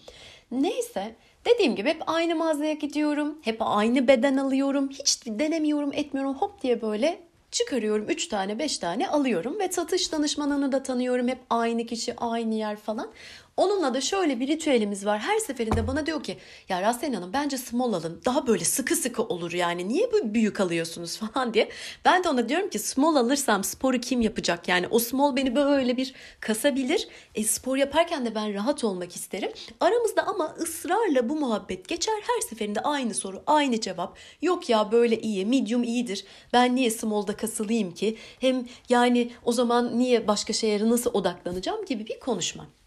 Neyse 0.50 1.14
dediğim 1.46 1.76
gibi 1.76 1.88
hep 1.88 2.02
aynı 2.06 2.36
mağazaya 2.36 2.72
gidiyorum. 2.72 3.38
Hep 3.42 3.56
aynı 3.60 4.08
beden 4.08 4.36
alıyorum. 4.36 4.88
Hiç 4.90 5.26
denemiyorum 5.26 5.92
etmiyorum 5.92 6.34
hop 6.34 6.62
diye 6.62 6.82
böyle 6.82 7.20
çıkarıyorum 7.50 8.08
3 8.08 8.28
tane 8.28 8.58
5 8.58 8.78
tane 8.78 9.08
alıyorum 9.08 9.58
ve 9.58 9.68
satış 9.72 10.12
danışmanını 10.12 10.72
da 10.72 10.82
tanıyorum. 10.82 11.28
Hep 11.28 11.38
aynı 11.50 11.86
kişi 11.86 12.16
aynı 12.16 12.54
yer 12.54 12.76
falan. 12.76 13.10
Onunla 13.58 13.94
da 13.94 14.00
şöyle 14.00 14.40
bir 14.40 14.48
ritüelimiz 14.48 15.06
var. 15.06 15.18
Her 15.18 15.38
seferinde 15.38 15.86
bana 15.86 16.06
diyor 16.06 16.22
ki 16.22 16.38
ya 16.68 16.82
Rasen 16.82 17.12
Hanım 17.12 17.32
bence 17.32 17.58
small 17.58 17.92
alın. 17.92 18.20
Daha 18.24 18.46
böyle 18.46 18.64
sıkı 18.64 18.96
sıkı 18.96 19.22
olur 19.22 19.52
yani. 19.52 19.88
Niye 19.88 20.12
bu 20.12 20.34
büyük 20.34 20.60
alıyorsunuz 20.60 21.16
falan 21.34 21.54
diye. 21.54 21.68
Ben 22.04 22.24
de 22.24 22.28
ona 22.28 22.48
diyorum 22.48 22.70
ki 22.70 22.78
small 22.78 23.16
alırsam 23.16 23.64
sporu 23.64 23.98
kim 23.98 24.20
yapacak? 24.20 24.68
Yani 24.68 24.86
o 24.90 24.98
small 24.98 25.36
beni 25.36 25.54
böyle 25.54 25.96
bir 25.96 26.14
kasabilir. 26.40 27.08
E, 27.34 27.44
spor 27.44 27.76
yaparken 27.76 28.26
de 28.26 28.34
ben 28.34 28.54
rahat 28.54 28.84
olmak 28.84 29.16
isterim. 29.16 29.52
Aramızda 29.80 30.26
ama 30.26 30.54
ısrarla 30.58 31.28
bu 31.28 31.36
muhabbet 31.36 31.88
geçer. 31.88 32.14
Her 32.14 32.48
seferinde 32.48 32.80
aynı 32.80 33.14
soru, 33.14 33.42
aynı 33.46 33.80
cevap. 33.80 34.18
Yok 34.42 34.68
ya 34.68 34.92
böyle 34.92 35.20
iyi, 35.20 35.46
medium 35.46 35.82
iyidir. 35.82 36.24
Ben 36.52 36.76
niye 36.76 36.90
small'da 36.90 37.36
kasılayım 37.36 37.94
ki? 37.94 38.16
Hem 38.40 38.66
yani 38.88 39.30
o 39.44 39.52
zaman 39.52 39.98
niye 39.98 40.28
başka 40.28 40.52
şeye 40.52 40.90
nasıl 40.90 41.10
odaklanacağım 41.14 41.84
gibi 41.84 42.06
bir 42.06 42.20
konuşma. 42.20 42.77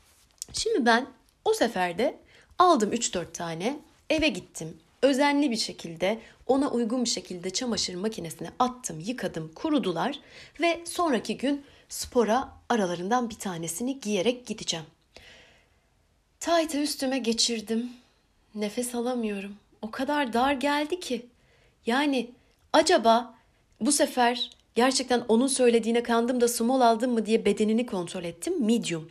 Şimdi 0.54 0.86
ben 0.86 1.08
o 1.46 1.54
seferde 1.54 2.18
aldım 2.60 2.94
3-4 2.94 3.32
tane 3.34 3.80
eve 4.10 4.28
gittim. 4.28 4.78
Özenli 5.02 5.52
bir 5.52 5.58
şekilde 5.58 6.20
ona 6.48 6.72
uygun 6.72 7.04
bir 7.04 7.10
şekilde 7.10 7.50
çamaşır 7.50 7.96
makinesine 7.96 8.50
attım, 8.60 9.00
yıkadım, 9.00 9.52
kurudular 9.56 10.20
ve 10.62 10.82
sonraki 10.86 11.38
gün 11.38 11.64
spora 11.90 12.50
aralarından 12.70 13.30
bir 13.30 13.36
tanesini 13.36 14.00
giyerek 14.00 14.48
gideceğim. 14.48 14.86
Taytı 16.40 16.78
üstüme 16.78 17.20
geçirdim. 17.20 17.90
Nefes 18.56 18.96
alamıyorum. 18.96 19.56
O 19.82 19.92
kadar 19.92 20.34
dar 20.34 20.54
geldi 20.54 21.00
ki. 21.00 21.26
Yani 21.86 22.30
acaba 22.74 23.36
bu 23.82 23.92
sefer 23.92 24.50
gerçekten 24.76 25.24
onun 25.28 25.48
söylediğine 25.48 26.04
kandım 26.04 26.42
da 26.42 26.48
small 26.48 26.82
aldım 26.82 27.14
mı 27.14 27.26
diye 27.26 27.46
bedenini 27.46 27.86
kontrol 27.86 28.24
ettim. 28.24 28.66
Medium. 28.66 29.10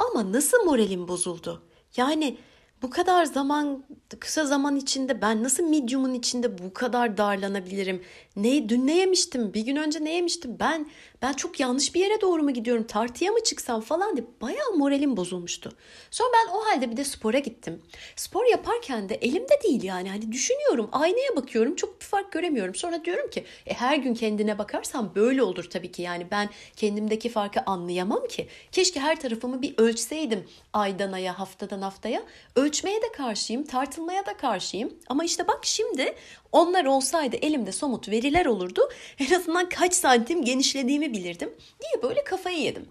Ama 0.00 0.32
nasıl 0.32 0.64
moralim 0.64 1.08
bozuldu? 1.08 1.62
Yani 1.96 2.38
bu 2.82 2.90
kadar 2.90 3.24
zaman 3.24 3.84
kısa 4.20 4.44
zaman 4.44 4.76
içinde 4.76 5.22
ben 5.22 5.42
nasıl 5.42 5.64
medium'un 5.64 6.14
içinde 6.14 6.58
bu 6.58 6.72
kadar 6.74 7.16
darlanabilirim? 7.16 8.02
Ne 8.36 8.68
dün 8.68 8.86
ne 8.86 8.96
yemiştim? 8.96 9.54
Bir 9.54 9.60
gün 9.60 9.76
önce 9.76 10.04
ne 10.04 10.14
yemiştim? 10.14 10.56
Ben 10.60 10.90
ben 11.22 11.32
çok 11.32 11.60
yanlış 11.60 11.94
bir 11.94 12.00
yere 12.00 12.20
doğru 12.20 12.42
mu 12.42 12.50
gidiyorum? 12.50 12.86
Tartıya 12.86 13.32
mı 13.32 13.42
çıksam 13.44 13.80
falan 13.80 14.16
diye 14.16 14.26
bayağı 14.40 14.72
moralim 14.76 15.16
bozulmuştu. 15.16 15.72
Sonra 16.10 16.28
ben 16.32 16.52
o 16.52 16.64
halde 16.66 16.90
bir 16.90 16.96
de 16.96 17.04
spora 17.04 17.38
gittim. 17.38 17.82
Spor 18.16 18.44
yaparken 18.44 19.08
de 19.08 19.14
elimde 19.14 19.60
değil 19.64 19.82
yani. 19.82 20.10
Hani 20.10 20.32
düşünüyorum, 20.32 20.88
aynaya 20.92 21.36
bakıyorum, 21.36 21.76
çok 21.76 22.00
bir 22.00 22.06
fark 22.06 22.32
göremiyorum. 22.32 22.74
Sonra 22.74 23.04
diyorum 23.04 23.30
ki 23.30 23.44
e, 23.66 23.74
her 23.74 23.96
gün 23.96 24.14
kendine 24.14 24.58
bakarsam 24.58 25.12
böyle 25.14 25.42
olur 25.42 25.64
tabii 25.70 25.92
ki. 25.92 26.02
Yani 26.02 26.26
ben 26.30 26.48
kendimdeki 26.76 27.28
farkı 27.28 27.60
anlayamam 27.60 28.26
ki. 28.26 28.48
Keşke 28.72 29.00
her 29.00 29.20
tarafımı 29.20 29.62
bir 29.62 29.74
ölçseydim 29.78 30.44
aydan 30.72 31.12
aya, 31.12 31.38
haftadan 31.38 31.82
haftaya. 31.82 32.22
Ölçmeye 32.56 33.02
de 33.02 33.12
karşıyım, 33.12 33.64
tartılmaya 33.64 34.26
da 34.26 34.36
karşıyım. 34.36 34.94
Ama 35.08 35.24
işte 35.24 35.48
bak 35.48 35.60
şimdi 35.62 36.14
onlar 36.52 36.84
olsaydı 36.84 37.36
elimde 37.36 37.72
somut 37.72 38.08
veriler 38.08 38.46
olurdu. 38.46 38.88
En 39.18 39.34
azından 39.34 39.68
kaç 39.68 39.94
santim 39.94 40.44
genişlediğimi 40.44 41.12
bilirdim 41.12 41.50
diye 41.80 42.02
böyle 42.02 42.24
kafayı 42.24 42.58
yedim. 42.58 42.88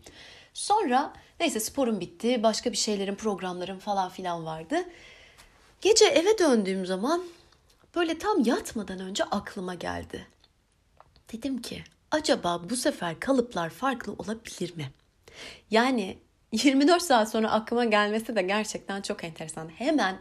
Sonra 0.54 1.13
neyse 1.39 1.60
sporum 1.60 2.00
bitti. 2.00 2.44
Başka 2.44 2.72
bir 2.72 2.78
şeylerin 2.78 3.16
programlarım 3.16 3.80
falan 3.80 4.10
filan 4.10 4.46
vardı. 4.46 4.75
Gece 5.82 6.06
eve 6.06 6.38
döndüğüm 6.38 6.86
zaman 6.86 7.24
böyle 7.96 8.18
tam 8.18 8.44
yatmadan 8.46 9.00
önce 9.00 9.24
aklıma 9.24 9.75
geldi. 9.75 10.28
Dedim 11.34 11.62
ki 11.62 11.84
acaba 12.12 12.70
bu 12.70 12.75
sefer 12.75 13.20
kalıplar 13.20 13.70
farklı 13.70 14.13
olabilir 14.13 14.78
mi? 14.78 14.92
Yani 15.72 16.18
24 16.51 17.01
saat 17.01 17.32
sonra 17.32 17.51
aklıma 17.51 17.86
gelmesi 17.86 18.36
de 18.36 18.42
gerçekten 18.42 19.01
çok 19.01 19.24
enteresan. 19.24 19.70
Hemen 19.70 20.20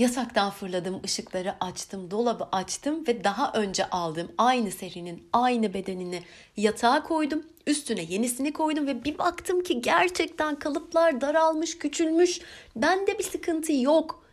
Yataktan 0.00 0.50
fırladım, 0.50 1.00
ışıkları 1.04 1.54
açtım, 1.64 2.10
dolabı 2.10 2.48
açtım 2.52 3.06
ve 3.06 3.24
daha 3.24 3.52
önce 3.52 3.90
aldığım 3.90 4.32
aynı 4.38 4.70
serinin 4.70 5.28
aynı 5.32 5.74
bedenini 5.74 6.22
yatağa 6.56 7.02
koydum. 7.02 7.46
Üstüne 7.66 8.02
yenisini 8.02 8.52
koydum 8.52 8.86
ve 8.86 9.04
bir 9.04 9.18
baktım 9.18 9.62
ki 9.62 9.80
gerçekten 9.80 10.58
kalıplar 10.58 11.20
daralmış, 11.20 11.78
küçülmüş. 11.78 12.40
Bende 12.76 13.18
bir 13.18 13.24
sıkıntı 13.24 13.72
yok. 13.72 14.24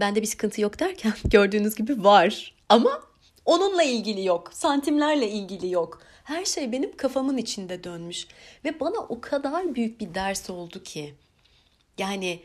Bende 0.00 0.22
bir 0.22 0.26
sıkıntı 0.26 0.60
yok 0.60 0.78
derken 0.78 1.12
gördüğünüz 1.24 1.74
gibi 1.74 2.04
var. 2.04 2.54
Ama 2.68 3.02
onunla 3.44 3.82
ilgili 3.82 4.24
yok. 4.24 4.50
Santimlerle 4.52 5.28
ilgili 5.28 5.70
yok. 5.70 6.02
Her 6.24 6.44
şey 6.44 6.72
benim 6.72 6.96
kafamın 6.96 7.36
içinde 7.36 7.84
dönmüş. 7.84 8.26
Ve 8.64 8.80
bana 8.80 8.98
o 8.98 9.20
kadar 9.20 9.74
büyük 9.74 10.00
bir 10.00 10.14
ders 10.14 10.50
oldu 10.50 10.82
ki. 10.82 11.14
Yani 11.98 12.40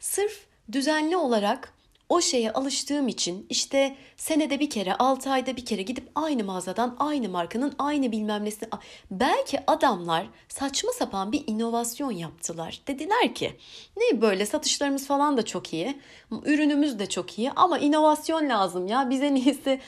sırf 0.00 0.46
düzenli 0.72 1.16
olarak 1.16 1.75
o 2.08 2.20
şeye 2.20 2.52
alıştığım 2.52 3.08
için 3.08 3.46
işte 3.50 3.96
senede 4.16 4.60
bir 4.60 4.70
kere, 4.70 4.94
altı 4.94 5.30
ayda 5.30 5.56
bir 5.56 5.64
kere 5.64 5.82
gidip 5.82 6.08
aynı 6.14 6.44
mağazadan 6.44 6.96
aynı 6.98 7.28
markanın 7.28 7.74
aynı 7.78 8.12
bilmem 8.12 8.44
nesini... 8.44 8.68
Belki 9.10 9.60
adamlar 9.66 10.26
saçma 10.48 10.92
sapan 10.92 11.32
bir 11.32 11.44
inovasyon 11.46 12.10
yaptılar. 12.10 12.80
Dediler 12.86 13.34
ki 13.34 13.52
ne 13.96 14.20
böyle 14.20 14.46
satışlarımız 14.46 15.06
falan 15.06 15.36
da 15.36 15.44
çok 15.44 15.72
iyi, 15.72 16.00
ürünümüz 16.44 16.98
de 16.98 17.08
çok 17.08 17.38
iyi 17.38 17.50
ama 17.50 17.78
inovasyon 17.78 18.48
lazım 18.48 18.86
ya 18.86 19.10
bize 19.10 19.34
neyse 19.34 19.80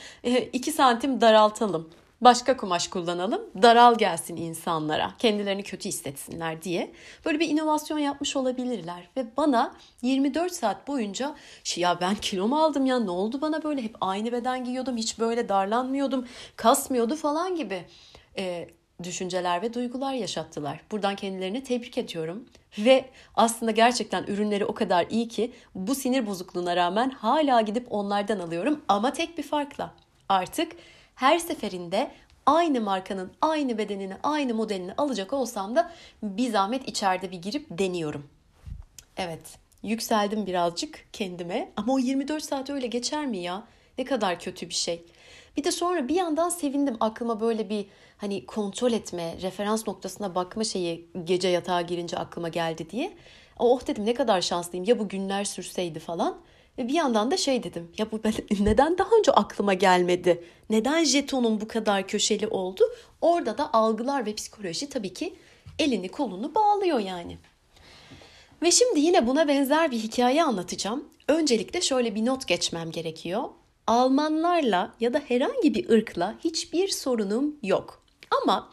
2 0.53 0.71
santim 0.71 1.21
daraltalım 1.21 1.89
başka 2.21 2.57
kumaş 2.57 2.87
kullanalım, 2.87 3.41
daral 3.61 3.97
gelsin 3.97 4.35
insanlara, 4.37 5.11
kendilerini 5.19 5.63
kötü 5.63 5.89
hissetsinler 5.89 6.61
diye. 6.61 6.91
Böyle 7.25 7.39
bir 7.39 7.49
inovasyon 7.49 7.99
yapmış 7.99 8.35
olabilirler 8.35 9.09
ve 9.17 9.25
bana 9.37 9.75
24 10.01 10.51
saat 10.51 10.87
boyunca 10.87 11.35
ya 11.75 12.01
ben 12.01 12.15
kilo 12.15 12.47
mu 12.47 12.63
aldım 12.63 12.85
ya 12.85 12.99
ne 12.99 13.11
oldu 13.11 13.41
bana 13.41 13.63
böyle 13.63 13.83
hep 13.83 13.95
aynı 14.01 14.31
beden 14.31 14.63
giyiyordum, 14.63 14.97
hiç 14.97 15.19
böyle 15.19 15.49
darlanmıyordum, 15.49 16.27
kasmıyordu 16.55 17.15
falan 17.15 17.55
gibi 17.55 17.85
e, 18.37 18.67
düşünceler 19.03 19.61
ve 19.61 19.73
duygular 19.73 20.13
yaşattılar. 20.13 20.81
Buradan 20.91 21.15
kendilerini 21.15 21.63
tebrik 21.63 21.97
ediyorum. 21.97 22.45
Ve 22.77 23.05
aslında 23.35 23.71
gerçekten 23.71 24.23
ürünleri 24.23 24.65
o 24.65 24.73
kadar 24.73 25.05
iyi 25.09 25.27
ki 25.27 25.51
bu 25.75 25.95
sinir 25.95 26.27
bozukluğuna 26.27 26.75
rağmen 26.75 27.09
hala 27.09 27.61
gidip 27.61 27.87
onlardan 27.89 28.39
alıyorum 28.39 28.81
ama 28.87 29.13
tek 29.13 29.37
bir 29.37 29.43
farkla. 29.43 29.93
Artık 30.29 30.71
her 31.19 31.39
seferinde 31.39 32.11
aynı 32.45 32.81
markanın 32.81 33.31
aynı 33.41 33.77
bedenini, 33.77 34.13
aynı 34.23 34.53
modelini 34.53 34.93
alacak 34.97 35.33
olsam 35.33 35.75
da 35.75 35.91
bir 36.23 36.49
zahmet 36.49 36.87
içeride 36.87 37.31
bir 37.31 37.41
girip 37.41 37.65
deniyorum. 37.69 38.27
Evet, 39.17 39.57
yükseldim 39.83 40.45
birazcık 40.45 41.05
kendime 41.13 41.71
ama 41.77 41.93
o 41.93 41.99
24 41.99 42.43
saat 42.43 42.69
öyle 42.69 42.87
geçer 42.87 43.25
mi 43.25 43.37
ya? 43.37 43.63
Ne 43.97 44.05
kadar 44.05 44.39
kötü 44.39 44.69
bir 44.69 44.73
şey. 44.73 45.03
Bir 45.57 45.63
de 45.63 45.71
sonra 45.71 46.07
bir 46.07 46.15
yandan 46.15 46.49
sevindim 46.49 46.97
aklıma 46.99 47.41
böyle 47.41 47.69
bir 47.69 47.85
hani 48.17 48.45
kontrol 48.45 48.91
etme, 48.91 49.35
referans 49.41 49.87
noktasına 49.87 50.35
bakma 50.35 50.63
şeyi 50.63 51.09
gece 51.23 51.47
yatağa 51.47 51.81
girince 51.81 52.17
aklıma 52.17 52.49
geldi 52.49 52.89
diye. 52.89 53.13
Oh 53.57 53.87
dedim 53.87 54.05
ne 54.05 54.13
kadar 54.13 54.41
şanslıyım 54.41 54.85
ya 54.85 54.99
bu 54.99 55.09
günler 55.09 55.43
sürseydi 55.43 55.99
falan. 55.99 56.37
Ve 56.79 56.87
bir 56.87 56.93
yandan 56.93 57.31
da 57.31 57.37
şey 57.37 57.63
dedim. 57.63 57.91
Ya 57.97 58.11
bu 58.11 58.19
neden 58.59 58.97
daha 58.97 59.09
önce 59.17 59.31
aklıma 59.31 59.73
gelmedi? 59.73 60.43
Neden 60.69 61.03
jetonun 61.03 61.61
bu 61.61 61.67
kadar 61.67 62.07
köşeli 62.07 62.47
oldu? 62.47 62.83
Orada 63.21 63.57
da 63.57 63.73
algılar 63.73 64.25
ve 64.25 64.35
psikoloji 64.35 64.89
tabii 64.89 65.13
ki 65.13 65.33
elini 65.79 66.09
kolunu 66.09 66.55
bağlıyor 66.55 66.99
yani. 66.99 67.37
Ve 68.61 68.71
şimdi 68.71 68.99
yine 68.99 69.27
buna 69.27 69.47
benzer 69.47 69.91
bir 69.91 69.97
hikaye 69.97 70.43
anlatacağım. 70.43 71.09
Öncelikle 71.27 71.81
şöyle 71.81 72.15
bir 72.15 72.25
not 72.25 72.47
geçmem 72.47 72.91
gerekiyor. 72.91 73.43
Almanlarla 73.87 74.93
ya 74.99 75.13
da 75.13 75.21
herhangi 75.27 75.73
bir 75.73 75.89
ırkla 75.89 76.35
hiçbir 76.43 76.87
sorunum 76.87 77.55
yok. 77.63 78.03
Ama 78.41 78.71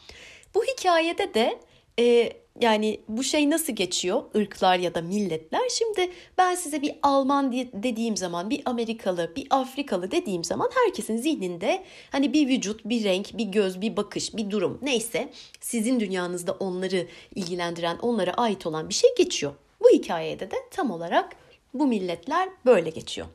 bu 0.55 0.65
hikayede 0.65 1.35
de 1.35 1.61
e, 1.99 2.33
yani 2.61 3.01
bu 3.09 3.25
şey 3.25 3.51
nasıl 3.51 3.73
geçiyor 3.73 4.23
ırklar 4.37 4.79
ya 4.79 4.95
da 4.95 5.03
milletler? 5.03 5.69
Şimdi 5.71 6.11
ben 6.39 6.55
size 6.55 6.83
bir 6.83 6.95
Alman 7.03 7.53
dediğim 7.53 8.17
zaman, 8.17 8.51
bir 8.51 8.63
Amerikalı, 8.65 9.33
bir 9.37 9.47
Afrikalı 9.51 10.11
dediğim 10.11 10.45
zaman 10.45 10.71
herkesin 10.75 11.17
zihninde 11.17 11.85
hani 12.11 12.33
bir 12.33 12.49
vücut, 12.49 12.85
bir 12.85 13.05
renk, 13.05 13.39
bir 13.39 13.45
göz, 13.45 13.81
bir 13.81 13.97
bakış, 13.97 14.37
bir 14.37 14.51
durum 14.51 14.79
neyse 14.83 15.29
sizin 15.61 16.01
dünyanızda 16.01 16.53
onları 16.53 17.07
ilgilendiren, 17.35 17.99
onlara 17.99 18.35
ait 18.35 18.67
olan 18.67 18.89
bir 18.89 18.95
şey 18.95 19.11
geçiyor. 19.19 19.53
Bu 19.81 19.89
hikayede 19.89 20.51
de 20.51 20.57
tam 20.71 20.91
olarak 20.91 21.37
bu 21.75 21.87
milletler 21.87 22.49
böyle 22.67 22.91
geçiyor. 22.91 23.27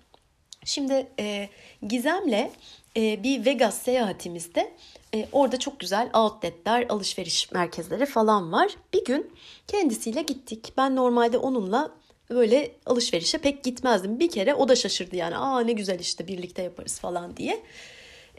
Şimdi 0.66 1.08
e, 1.20 1.50
Gizem'le 1.88 2.50
e, 2.98 3.24
bir 3.24 3.46
Vegas 3.46 3.82
seyahatimizde 3.82 4.72
e, 5.16 5.28
orada 5.32 5.60
çok 5.60 5.80
güzel 5.80 6.10
outletler, 6.14 6.86
alışveriş 6.90 7.52
merkezleri 7.52 8.06
falan 8.06 8.52
var. 8.52 8.76
Bir 8.94 9.06
gün 9.06 9.32
kendisiyle 9.68 10.22
gittik. 10.22 10.74
Ben 10.78 10.96
normalde 10.96 11.38
onunla 11.38 11.92
böyle 12.30 12.72
alışverişe 12.86 13.38
pek 13.38 13.64
gitmezdim. 13.64 14.20
Bir 14.20 14.30
kere 14.30 14.54
o 14.54 14.68
da 14.68 14.76
şaşırdı 14.76 15.16
yani. 15.16 15.38
Aa 15.38 15.62
ne 15.62 15.72
güzel 15.72 16.00
işte 16.00 16.28
birlikte 16.28 16.62
yaparız 16.62 17.00
falan 17.00 17.38
diye. 17.38 17.64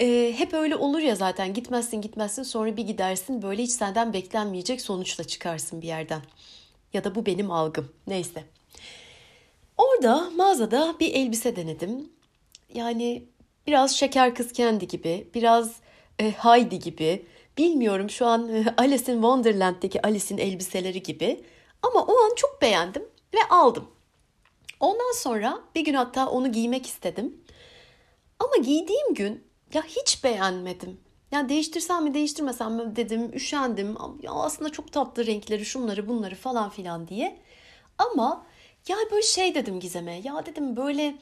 E, 0.00 0.34
hep 0.36 0.54
öyle 0.54 0.76
olur 0.76 0.98
ya 0.98 1.14
zaten 1.14 1.54
gitmezsin 1.54 2.00
gitmezsin 2.00 2.42
sonra 2.42 2.76
bir 2.76 2.86
gidersin 2.86 3.42
böyle 3.42 3.62
hiç 3.62 3.70
senden 3.70 4.12
beklenmeyecek 4.12 4.80
sonuçla 4.80 5.24
çıkarsın 5.24 5.82
bir 5.82 5.86
yerden. 5.86 6.22
Ya 6.92 7.04
da 7.04 7.14
bu 7.14 7.26
benim 7.26 7.50
algım 7.50 7.92
neyse. 8.06 8.44
Orada 9.76 10.30
mağazada 10.30 10.94
bir 11.00 11.14
elbise 11.14 11.56
denedim. 11.56 12.10
Yani 12.74 13.24
biraz 13.66 13.96
şeker 13.96 14.34
kız 14.34 14.52
kendi 14.52 14.88
gibi, 14.88 15.28
biraz 15.34 15.72
Heidi 16.30 16.78
gibi, 16.78 17.26
bilmiyorum 17.58 18.10
şu 18.10 18.26
an 18.26 18.48
e, 18.48 18.74
Alice 18.76 19.12
in 19.12 19.16
Wonderland'deki 19.16 20.02
Alice'in 20.02 20.38
elbiseleri 20.38 21.02
gibi. 21.02 21.44
Ama 21.82 22.00
o 22.06 22.16
an 22.16 22.34
çok 22.36 22.62
beğendim 22.62 23.02
ve 23.34 23.38
aldım. 23.50 23.86
Ondan 24.80 25.12
sonra 25.16 25.60
bir 25.74 25.84
gün 25.84 25.94
hatta 25.94 26.26
onu 26.28 26.52
giymek 26.52 26.86
istedim. 26.86 27.40
Ama 28.40 28.56
giydiğim 28.56 29.14
gün 29.14 29.44
ya 29.74 29.82
hiç 29.82 30.24
beğenmedim. 30.24 31.00
Yani 31.32 31.48
değiştirsem 31.48 32.04
mi 32.04 32.14
değiştirmesem 32.14 32.74
mi 32.74 32.96
dedim, 32.96 33.30
üşendim. 33.34 33.96
Ya 34.22 34.32
aslında 34.32 34.72
çok 34.72 34.92
tatlı 34.92 35.26
renkleri, 35.26 35.64
şunları 35.64 36.08
bunları 36.08 36.34
falan 36.34 36.70
filan 36.70 37.08
diye. 37.08 37.38
Ama 37.98 38.46
ya 38.88 38.96
böyle 39.10 39.22
şey 39.22 39.54
dedim 39.54 39.80
Gizem'e. 39.80 40.20
Ya 40.24 40.46
dedim 40.46 40.76
böyle 40.76 41.14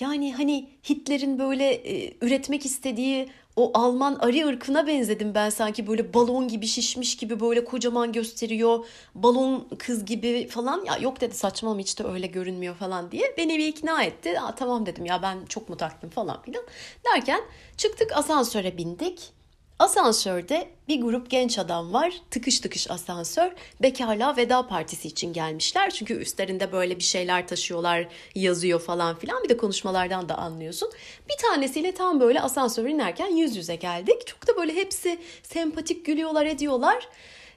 yani 0.00 0.34
hani 0.34 0.70
Hitler'in 0.88 1.38
böyle 1.38 1.74
e, 1.74 2.16
üretmek 2.20 2.66
istediği 2.66 3.28
o 3.56 3.70
Alman 3.74 4.14
arı 4.14 4.46
ırkına 4.46 4.86
benzedim 4.86 5.34
ben 5.34 5.50
sanki 5.50 5.86
böyle 5.86 6.14
balon 6.14 6.48
gibi 6.48 6.66
şişmiş 6.66 7.16
gibi 7.16 7.40
böyle 7.40 7.64
kocaman 7.64 8.12
gösteriyor. 8.12 8.86
Balon 9.14 9.68
kız 9.78 10.04
gibi 10.04 10.48
falan. 10.48 10.84
Ya 10.84 10.96
yok 10.96 11.20
dedi 11.20 11.34
saçmalama 11.34 11.80
hiç 11.80 11.98
de 11.98 12.04
öyle 12.04 12.26
görünmüyor 12.26 12.74
falan 12.74 13.10
diye. 13.10 13.34
Beni 13.38 13.58
bir 13.58 13.66
ikna 13.68 14.02
etti. 14.02 14.40
Aa, 14.40 14.54
tamam 14.54 14.86
dedim 14.86 15.04
ya 15.04 15.22
ben 15.22 15.46
çok 15.46 15.68
mu 15.68 15.76
taktım 15.76 16.10
falan 16.10 16.42
filan. 16.42 16.62
Derken 17.04 17.40
çıktık 17.76 18.16
asansöre 18.16 18.78
bindik. 18.78 19.35
Asansörde 19.78 20.68
bir 20.88 21.00
grup 21.00 21.30
genç 21.30 21.58
adam 21.58 21.92
var. 21.92 22.12
Tıkış 22.30 22.60
tıkış 22.60 22.90
asansör. 22.90 23.52
Bekarlığa 23.82 24.36
veda 24.36 24.66
partisi 24.66 25.08
için 25.08 25.32
gelmişler. 25.32 25.90
Çünkü 25.90 26.14
üstlerinde 26.14 26.72
böyle 26.72 26.98
bir 26.98 27.02
şeyler 27.02 27.48
taşıyorlar, 27.48 28.08
yazıyor 28.34 28.80
falan 28.80 29.18
filan. 29.18 29.44
Bir 29.44 29.48
de 29.48 29.56
konuşmalardan 29.56 30.28
da 30.28 30.38
anlıyorsun. 30.38 30.90
Bir 31.28 31.36
tanesiyle 31.36 31.92
tam 31.92 32.20
böyle 32.20 32.40
asansör 32.40 32.86
inerken 32.86 33.36
yüz 33.36 33.56
yüze 33.56 33.76
geldik. 33.76 34.26
Çok 34.26 34.46
da 34.46 34.56
böyle 34.56 34.74
hepsi 34.74 35.18
sempatik 35.42 36.06
gülüyorlar, 36.06 36.46
ediyorlar. 36.46 37.08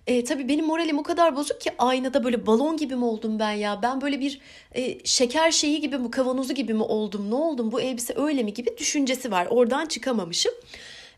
E, 0.08 0.24
tabii 0.24 0.48
benim 0.48 0.66
moralim 0.66 1.00
o 1.00 1.04
kadar 1.04 1.36
bozuk 1.36 1.62
ki 1.62 1.72
aynada 1.78 2.24
böyle 2.24 2.46
balon 2.46 2.78
gibi 2.78 2.96
mi 2.96 3.06
oldum 3.06 3.40
ben 3.40 3.52
ya? 3.52 3.80
Ben 3.84 4.02
böyle 4.02 4.20
bir 4.20 4.40
e, 4.76 5.06
şeker 5.06 5.52
şeyi 5.52 5.82
gibi 5.82 5.98
mi, 5.98 6.12
kavanozu 6.12 6.54
gibi 6.54 6.74
mi 6.74 6.84
oldum? 6.84 7.32
Ne 7.32 7.36
oldum? 7.36 7.72
Bu 7.72 7.82
elbise 7.82 8.14
öyle 8.18 8.44
mi 8.44 8.54
gibi 8.54 8.78
düşüncesi 8.78 9.32
var. 9.32 9.48
Oradan 9.50 9.86
çıkamamışım. 9.86 10.54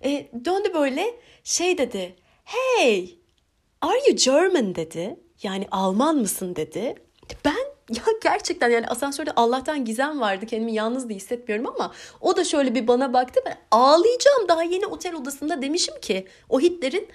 E, 0.04 0.30
döndü 0.46 0.74
böyle 0.74 1.20
şey 1.44 1.78
dedi. 1.78 2.16
Hey 2.44 3.20
are 3.82 4.00
you 4.08 4.16
German 4.16 4.76
dedi. 4.76 5.20
Yani 5.44 5.68
Alman 5.72 6.18
mısın 6.18 6.56
dedi. 6.56 6.96
Ben 7.46 7.72
ya 7.90 8.04
gerçekten 8.24 8.70
yani 8.70 8.88
asansörde 8.88 9.32
Allah'tan 9.36 9.86
gizem 9.86 10.20
vardı. 10.20 10.46
Kendimi 10.46 10.74
yalnız 10.74 11.10
da 11.10 11.14
hissetmiyorum 11.14 11.68
ama 11.68 11.92
o 12.22 12.38
da 12.38 12.44
şöyle 12.44 12.76
bir 12.76 12.88
bana 12.88 13.14
baktı. 13.14 13.42
Ben 13.46 13.58
ağlayacağım 13.72 14.48
daha 14.48 14.64
yeni 14.64 14.86
otel 14.86 15.16
odasında 15.16 15.62
demişim 15.62 16.00
ki 16.02 16.28
o 16.50 16.60
Hitler'in 16.60 17.08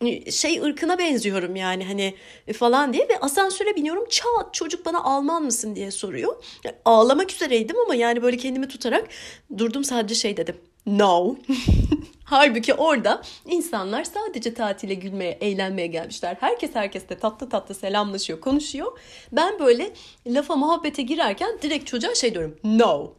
e, 0.00 0.30
şey 0.30 0.60
ırkına 0.60 0.98
benziyorum 0.98 1.56
yani 1.56 1.84
hani 1.84 2.14
e, 2.46 2.52
falan 2.52 2.92
diye 2.92 3.08
ve 3.08 3.20
asansöre 3.20 3.76
biniyorum 3.76 4.08
çat 4.08 4.54
çocuk 4.54 4.86
bana 4.86 5.02
Alman 5.04 5.42
mısın 5.42 5.74
diye 5.76 5.90
soruyor. 5.90 6.44
Ağlamak 6.84 7.32
üzereydim 7.32 7.76
ama 7.84 7.94
yani 7.94 8.22
böyle 8.22 8.36
kendimi 8.36 8.68
tutarak 8.68 9.08
durdum 9.58 9.84
sadece 9.84 10.14
şey 10.14 10.36
dedim. 10.36 10.56
No. 10.86 11.36
Halbuki 12.24 12.74
orada 12.74 13.22
insanlar 13.46 14.04
sadece 14.04 14.54
tatile 14.54 14.94
gülmeye, 14.94 15.38
eğlenmeye 15.40 15.86
gelmişler. 15.86 16.36
Herkes 16.40 16.74
herkesle 16.74 17.18
tatlı 17.18 17.48
tatlı 17.48 17.74
selamlaşıyor, 17.74 18.40
konuşuyor. 18.40 18.98
Ben 19.32 19.58
böyle 19.58 19.90
lafa 20.26 20.56
muhabbete 20.56 21.02
girerken 21.02 21.58
direkt 21.62 21.86
çocuğa 21.86 22.14
şey 22.14 22.34
diyorum. 22.34 22.58
No. 22.64 23.12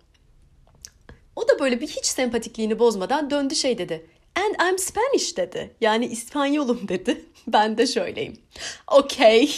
O 1.35 1.47
da 1.47 1.59
böyle 1.59 1.81
bir 1.81 1.87
hiç 1.87 2.05
sempatikliğini 2.05 2.79
bozmadan 2.79 3.29
döndü 3.29 3.55
şey 3.55 3.77
dedi. 3.77 4.05
And 4.35 4.69
I'm 4.69 4.77
Spanish 4.79 5.37
dedi. 5.37 5.75
Yani 5.81 6.05
İspanyolum 6.05 6.87
dedi. 6.87 7.25
Ben 7.47 7.77
de 7.77 7.87
şöyleyim. 7.87 8.37
Okay. 8.87 9.49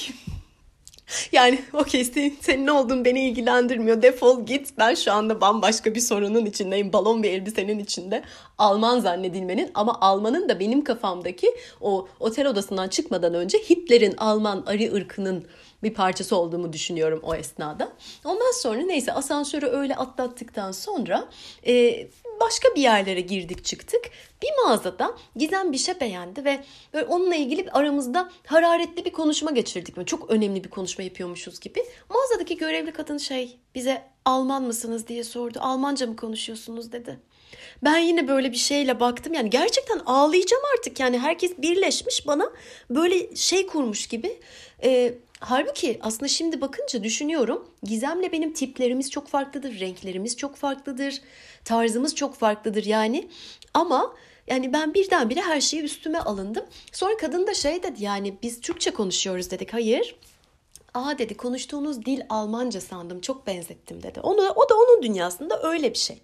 Yani 1.32 1.62
okey 1.74 2.04
senin, 2.04 2.38
senin 2.42 2.66
ne 2.66 2.72
olduğun 2.72 3.06
beni 3.06 3.30
ilgilendirmiyor. 3.30 4.02
Defol 4.02 4.46
git. 4.46 4.78
Ben 4.78 4.94
şu 4.94 5.12
anda 5.12 5.42
bambaşka 5.42 5.96
bir 5.96 6.00
sorunun 6.00 6.46
içindeyim. 6.46 6.94
Balon 6.94 7.24
bir 7.24 7.30
elbisenin 7.30 7.80
içinde. 7.80 8.24
Alman 8.58 9.00
zannedilmenin 9.00 9.72
ama 9.74 9.98
Almanın 10.02 10.50
da 10.50 10.60
benim 10.60 10.84
kafamdaki 10.84 11.48
o 11.82 12.08
otel 12.20 12.48
odasından 12.48 12.88
çıkmadan 12.88 13.34
önce 13.34 13.58
Hitler'in 13.58 14.14
Alman 14.18 14.64
arı 14.66 14.94
ırkının 14.94 15.46
bir 15.84 15.94
parçası 15.94 16.36
olduğumu 16.36 16.74
düşünüyorum 16.74 17.20
o 17.24 17.36
esnada. 17.36 17.92
Ondan 18.26 18.52
sonra 18.52 18.82
neyse 18.82 19.14
asansörü 19.14 19.66
öyle 19.66 19.96
atlattıktan 19.96 20.72
sonra 20.72 21.30
e, 21.68 22.08
başka 22.40 22.76
bir 22.76 22.82
yerlere 22.82 23.22
girdik 23.22 23.66
çıktık. 23.66 24.10
Bir 24.42 24.50
mağazada 24.64 25.18
Gizem 25.36 25.72
bir 25.72 25.78
şey 25.78 26.00
beğendi 26.00 26.46
ve 26.46 26.64
böyle 26.94 27.06
onunla 27.06 27.36
ilgili 27.36 27.72
aramızda 27.72 28.30
hararetli 28.46 29.06
bir 29.06 29.12
konuşma 29.12 29.52
geçirdik. 29.52 30.08
çok 30.08 30.30
önemli 30.30 30.64
bir 30.64 30.70
konuşma 30.70 31.04
yapıyormuşuz 31.04 31.60
gibi. 31.60 31.86
Mağazadaki 32.10 32.58
görevli 32.58 32.92
kadın 32.92 33.18
şey 33.18 33.60
bize 33.76 34.04
Alman 34.28 34.64
mısınız 34.64 35.08
diye 35.08 35.24
sordu. 35.24 35.60
Almanca 35.62 36.08
mı 36.08 36.16
konuşuyorsunuz 36.16 36.92
dedi. 36.92 37.20
Ben 37.84 37.98
yine 37.98 38.28
böyle 38.28 38.52
bir 38.52 38.58
şeyle 38.58 39.00
baktım. 39.00 39.34
Yani 39.34 39.50
gerçekten 39.50 40.00
ağlayacağım 40.06 40.64
artık. 40.78 41.00
Yani 41.00 41.20
herkes 41.20 41.58
birleşmiş 41.58 42.28
bana 42.28 42.52
böyle 42.90 43.36
şey 43.36 43.68
kurmuş 43.68 44.08
gibi. 44.08 44.40
Ee, 44.84 45.14
halbuki 45.40 46.00
aslında 46.02 46.28
şimdi 46.28 46.62
bakınca 46.62 47.04
düşünüyorum. 47.04 47.68
Gizem'le 47.84 48.32
benim 48.32 48.54
tiplerimiz 48.54 49.12
çok 49.12 49.28
farklıdır. 49.28 49.80
Renklerimiz 49.80 50.38
çok 50.38 50.56
farklıdır. 50.56 51.22
Tarzımız 51.66 52.16
çok 52.16 52.36
farklıdır 52.36 52.86
yani. 52.86 53.30
Ama 53.74 54.16
yani 54.48 54.74
ben 54.74 54.94
birdenbire 54.94 55.42
her 55.42 55.62
şeyi 55.62 55.84
üstüme 55.84 56.20
alındım. 56.20 56.66
Sonra 56.92 57.18
kadın 57.18 57.48
da 57.48 57.54
şey 57.54 57.84
dedi 57.84 58.04
yani 58.04 58.38
biz 58.44 58.62
Türkçe 58.62 58.92
konuşuyoruz 58.92 59.52
dedik. 59.52 59.74
Hayır. 59.74 60.16
Aa 60.94 61.18
dedi 61.18 61.38
konuştuğunuz 61.38 62.06
dil 62.06 62.22
Almanca 62.30 62.82
sandım 62.82 63.22
çok 63.22 63.48
benzettim 63.48 64.04
dedi. 64.04 64.20
Onu, 64.20 64.42
o 64.42 64.70
da 64.70 64.76
onun 64.76 65.04
dünyasında 65.04 65.62
öyle 65.64 65.94
bir 65.94 65.98
şey. 65.98 66.22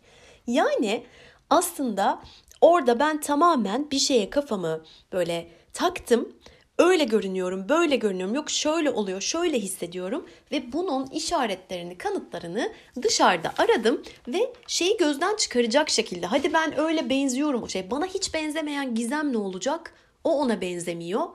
Yani 0.47 1.04
aslında 1.49 2.21
orada 2.62 2.99
ben 2.99 3.21
tamamen 3.21 3.91
bir 3.91 3.99
şeye 3.99 4.30
kafamı 4.30 4.84
böyle 5.12 5.47
taktım. 5.73 6.36
Öyle 6.84 7.04
görünüyorum, 7.04 7.69
böyle 7.69 7.96
görünüyorum. 7.96 8.36
Yok 8.36 8.50
şöyle 8.50 8.89
oluyor, 8.89 9.22
şöyle 9.22 9.60
hissediyorum 9.60 10.26
ve 10.52 10.74
bunun 10.74 11.08
işaretlerini, 11.08 11.98
kanıtlarını 11.98 12.72
dışarıda 13.02 13.54
aradım 13.58 14.04
ve 14.28 14.54
şeyi 14.67 14.98
gözden 14.98 15.36
çıkaracak 15.36 15.89
şekilde. 15.89 16.26
Hadi 16.26 16.54
ben 16.54 16.80
öyle 16.80 17.10
benziyorum 17.10 17.63
o 17.63 17.69
şey. 17.69 17.91
Bana 17.91 18.06
hiç 18.06 18.34
benzemeyen 18.34 18.96
gizem 18.96 19.34
ne 19.34 19.38
olacak? 19.38 19.93
O 20.24 20.38
ona 20.39 20.62
benzemiyor. 20.62 21.28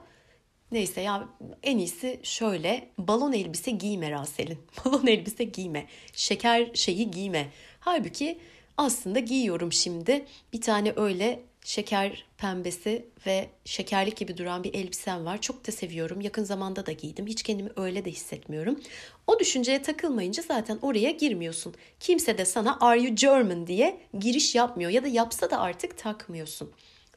Neyse 0.71 1.01
ya 1.01 1.27
en 1.63 1.77
iyisi 1.77 2.19
şöyle 2.23 2.89
balon 2.97 3.33
elbise 3.33 3.71
giyme 3.71 4.11
Rasel'in. 4.11 4.57
Balon 4.85 5.07
elbise 5.07 5.43
giyme. 5.43 5.85
Şeker 6.13 6.69
şeyi 6.73 7.11
giyme. 7.11 7.47
Halbuki 7.79 8.39
aslında 8.77 9.19
giyiyorum 9.19 9.73
şimdi. 9.73 10.25
Bir 10.53 10.61
tane 10.61 10.93
öyle 10.95 11.39
şeker 11.69 12.25
pembesi 12.37 13.05
ve 13.25 13.49
şekerlik 13.65 14.17
gibi 14.17 14.37
duran 14.37 14.63
bir 14.63 14.73
elbisem 14.73 15.25
var. 15.25 15.41
Çok 15.41 15.67
da 15.67 15.71
seviyorum. 15.71 16.21
Yakın 16.21 16.43
zamanda 16.43 16.85
da 16.85 16.91
giydim. 16.91 17.27
Hiç 17.27 17.43
kendimi 17.43 17.69
öyle 17.75 18.05
de 18.05 18.11
hissetmiyorum. 18.11 18.79
O 19.27 19.39
düşünceye 19.39 19.81
takılmayınca 19.81 20.43
zaten 20.47 20.79
oraya 20.81 21.11
girmiyorsun. 21.11 21.75
Kimse 21.99 22.37
de 22.37 22.45
sana 22.45 22.77
are 22.81 23.01
you 23.01 23.15
German 23.15 23.67
diye 23.67 23.99
giriş 24.19 24.55
yapmıyor 24.55 24.91
ya 24.91 25.03
da 25.03 25.07
yapsa 25.07 25.51
da 25.51 25.59
artık 25.59 25.97
takmıyorsun. 25.97 26.71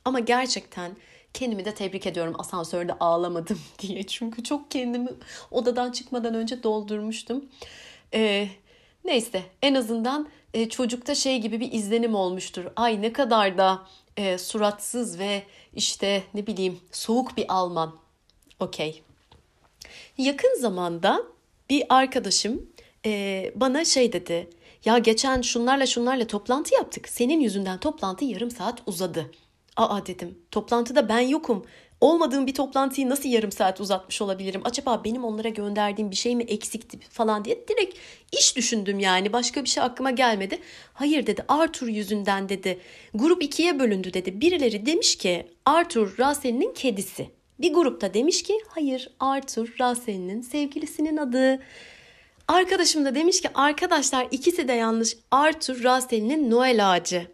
Ama 0.04 0.20
gerçekten 0.20 0.96
kendimi 1.34 1.64
de 1.64 1.74
tebrik 1.74 2.06
ediyorum 2.06 2.34
asansörde 2.38 2.92
ağlamadım 2.92 3.60
diye. 3.78 4.02
Çünkü 4.02 4.44
çok 4.44 4.70
kendimi 4.70 5.08
odadan 5.50 5.92
çıkmadan 5.92 6.34
önce 6.34 6.62
doldurmuştum. 6.62 7.44
Ee, 8.14 8.48
neyse 9.04 9.42
en 9.62 9.74
azından 9.74 10.28
çocukta 10.70 11.14
şey 11.14 11.40
gibi 11.40 11.60
bir 11.60 11.72
izlenim 11.72 12.14
olmuştur. 12.14 12.64
Ay 12.76 13.02
ne 13.02 13.12
kadar 13.12 13.58
da 13.58 13.86
e, 14.16 14.38
suratsız 14.38 15.18
ve 15.18 15.42
işte 15.74 16.22
ne 16.34 16.46
bileyim 16.46 16.80
soğuk 16.92 17.36
bir 17.36 17.44
Alman. 17.48 17.94
Okey. 18.60 19.02
Yakın 20.18 20.60
zamanda 20.60 21.22
bir 21.70 21.84
arkadaşım 21.88 22.66
e, 23.06 23.52
bana 23.54 23.84
şey 23.84 24.12
dedi. 24.12 24.50
Ya 24.84 24.98
geçen 24.98 25.42
şunlarla 25.42 25.86
şunlarla 25.86 26.26
toplantı 26.26 26.74
yaptık. 26.74 27.08
Senin 27.08 27.40
yüzünden 27.40 27.80
toplantı 27.80 28.24
yarım 28.24 28.50
saat 28.50 28.82
uzadı. 28.86 29.30
Aa 29.76 30.06
dedim. 30.06 30.38
Toplantıda 30.50 31.08
ben 31.08 31.20
yokum 31.20 31.66
olmadığım 32.02 32.46
bir 32.46 32.54
toplantıyı 32.54 33.08
nasıl 33.08 33.28
yarım 33.28 33.52
saat 33.52 33.80
uzatmış 33.80 34.22
olabilirim? 34.22 34.60
Acaba 34.64 35.04
benim 35.04 35.24
onlara 35.24 35.48
gönderdiğim 35.48 36.10
bir 36.10 36.16
şey 36.16 36.36
mi 36.36 36.42
eksikti 36.42 36.98
falan 36.98 37.44
diye 37.44 37.68
direkt 37.68 37.98
iş 38.32 38.56
düşündüm 38.56 38.98
yani. 38.98 39.32
Başka 39.32 39.64
bir 39.64 39.68
şey 39.68 39.82
aklıma 39.82 40.10
gelmedi. 40.10 40.58
Hayır 40.94 41.26
dedi 41.26 41.44
Arthur 41.48 41.88
yüzünden 41.88 42.48
dedi. 42.48 42.78
Grup 43.14 43.42
ikiye 43.42 43.78
bölündü 43.78 44.14
dedi. 44.14 44.40
Birileri 44.40 44.86
demiş 44.86 45.16
ki 45.16 45.46
Arthur 45.66 46.18
Rasel'in 46.18 46.74
kedisi. 46.74 47.30
Bir 47.60 47.72
grupta 47.72 48.14
demiş 48.14 48.42
ki 48.42 48.58
hayır 48.68 49.10
Arthur 49.20 49.74
Rasel'in 49.80 50.42
sevgilisinin 50.42 51.16
adı. 51.16 51.62
Arkadaşım 52.48 53.04
da 53.04 53.14
demiş 53.14 53.40
ki 53.40 53.48
arkadaşlar 53.54 54.28
ikisi 54.30 54.68
de 54.68 54.72
yanlış. 54.72 55.16
Arthur 55.30 55.82
Rasel'in 55.82 56.50
Noel 56.50 56.92
ağacı. 56.92 57.26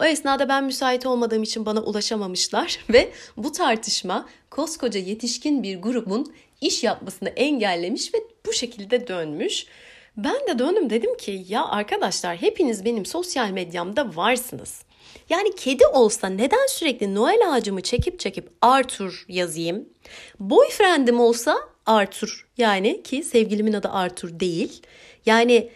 O 0.00 0.04
esnada 0.04 0.48
ben 0.48 0.64
müsait 0.64 1.06
olmadığım 1.06 1.42
için 1.42 1.66
bana 1.66 1.80
ulaşamamışlar 1.80 2.78
ve 2.90 3.12
bu 3.36 3.52
tartışma 3.52 4.28
koskoca 4.50 5.00
yetişkin 5.00 5.62
bir 5.62 5.82
grubun 5.82 6.34
iş 6.60 6.84
yapmasını 6.84 7.28
engellemiş 7.28 8.14
ve 8.14 8.18
bu 8.46 8.52
şekilde 8.52 9.08
dönmüş. 9.08 9.66
Ben 10.16 10.46
de 10.48 10.58
döndüm 10.58 10.90
dedim 10.90 11.16
ki 11.16 11.44
ya 11.48 11.66
arkadaşlar 11.66 12.36
hepiniz 12.36 12.84
benim 12.84 13.06
sosyal 13.06 13.50
medyamda 13.50 14.16
varsınız. 14.16 14.82
Yani 15.28 15.54
kedi 15.54 15.86
olsa 15.86 16.28
neden 16.28 16.66
sürekli 16.68 17.14
Noel 17.14 17.52
ağacımı 17.52 17.80
çekip 17.80 18.20
çekip 18.20 18.50
Arthur 18.62 19.24
yazayım? 19.28 19.88
Boyfriendim 20.40 21.20
olsa 21.20 21.58
Arthur 21.86 22.48
yani 22.58 23.02
ki 23.02 23.22
sevgilimin 23.22 23.72
adı 23.72 23.88
Arthur 23.88 24.40
değil. 24.40 24.82
Yani 25.26 25.70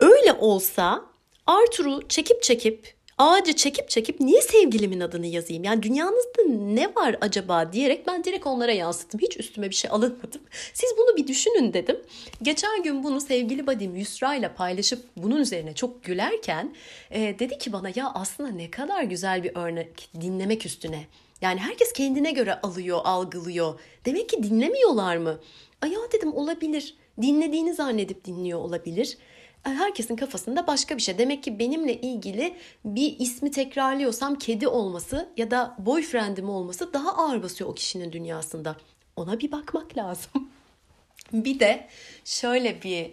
öyle 0.00 0.32
olsa 0.32 1.04
Arthur'u 1.46 2.08
çekip 2.08 2.42
çekip 2.42 2.94
ağacı 3.20 3.52
çekip 3.52 3.88
çekip 3.88 4.20
niye 4.20 4.42
sevgilimin 4.42 5.00
adını 5.00 5.26
yazayım? 5.26 5.64
Yani 5.64 5.82
dünyanızda 5.82 6.42
ne 6.48 6.94
var 6.94 7.16
acaba 7.20 7.72
diyerek 7.72 8.06
ben 8.06 8.24
direkt 8.24 8.46
onlara 8.46 8.72
yansıttım. 8.72 9.20
Hiç 9.20 9.36
üstüme 9.36 9.70
bir 9.70 9.74
şey 9.74 9.90
alınmadım. 9.90 10.40
Siz 10.74 10.90
bunu 10.98 11.16
bir 11.16 11.26
düşünün 11.26 11.72
dedim. 11.72 12.00
Geçen 12.42 12.82
gün 12.82 13.04
bunu 13.04 13.20
sevgili 13.20 13.66
badim 13.66 13.96
Yusra 13.96 14.34
ile 14.34 14.54
paylaşıp 14.54 15.04
bunun 15.16 15.36
üzerine 15.36 15.74
çok 15.74 16.04
gülerken 16.04 16.74
e, 17.10 17.38
dedi 17.38 17.58
ki 17.58 17.72
bana 17.72 17.88
ya 17.94 18.10
aslında 18.14 18.48
ne 18.48 18.70
kadar 18.70 19.02
güzel 19.02 19.44
bir 19.44 19.52
örnek 19.54 20.08
dinlemek 20.20 20.66
üstüne. 20.66 21.06
Yani 21.40 21.60
herkes 21.60 21.92
kendine 21.92 22.30
göre 22.30 22.60
alıyor, 22.60 23.00
algılıyor. 23.04 23.80
Demek 24.04 24.28
ki 24.28 24.42
dinlemiyorlar 24.42 25.16
mı? 25.16 25.40
Ay 25.82 25.92
dedim 26.12 26.34
olabilir. 26.34 26.94
Dinlediğini 27.22 27.74
zannedip 27.74 28.24
dinliyor 28.24 28.58
olabilir 28.58 29.18
herkesin 29.62 30.16
kafasında 30.16 30.66
başka 30.66 30.96
bir 30.96 31.02
şey. 31.02 31.18
Demek 31.18 31.42
ki 31.42 31.58
benimle 31.58 31.94
ilgili 32.00 32.56
bir 32.84 33.16
ismi 33.18 33.50
tekrarlıyorsam 33.50 34.34
kedi 34.34 34.68
olması 34.68 35.28
ya 35.36 35.50
da 35.50 35.76
boyfriendim 35.78 36.48
olması 36.48 36.92
daha 36.92 37.16
ağır 37.16 37.42
basıyor 37.42 37.70
o 37.70 37.74
kişinin 37.74 38.12
dünyasında. 38.12 38.76
Ona 39.16 39.40
bir 39.40 39.52
bakmak 39.52 39.96
lazım. 39.96 40.30
bir 41.32 41.60
de 41.60 41.88
şöyle 42.24 42.82
bir 42.82 43.10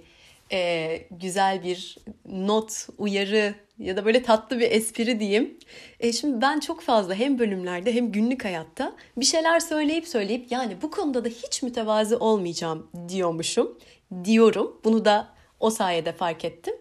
e, 0.51 1.01
güzel 1.11 1.63
bir 1.63 1.97
not, 2.25 2.87
uyarı 2.97 3.55
ya 3.79 3.97
da 3.97 4.05
böyle 4.05 4.23
tatlı 4.23 4.59
bir 4.59 4.71
espri 4.71 5.19
diyeyim. 5.19 5.57
E, 5.99 6.13
şimdi 6.13 6.41
ben 6.41 6.59
çok 6.59 6.81
fazla 6.81 7.15
hem 7.15 7.39
bölümlerde 7.39 7.93
hem 7.93 8.11
günlük 8.11 8.45
hayatta 8.45 8.95
bir 9.17 9.25
şeyler 9.25 9.59
söyleyip 9.59 10.07
söyleyip 10.07 10.51
yani 10.51 10.81
bu 10.81 10.91
konuda 10.91 11.25
da 11.25 11.29
hiç 11.29 11.63
mütevazı 11.63 12.17
olmayacağım 12.17 12.87
diyormuşum. 13.09 13.79
Diyorum. 14.25 14.81
Bunu 14.83 15.05
da 15.05 15.36
o 15.59 15.69
sayede 15.69 16.11
fark 16.11 16.45
ettim. 16.45 16.73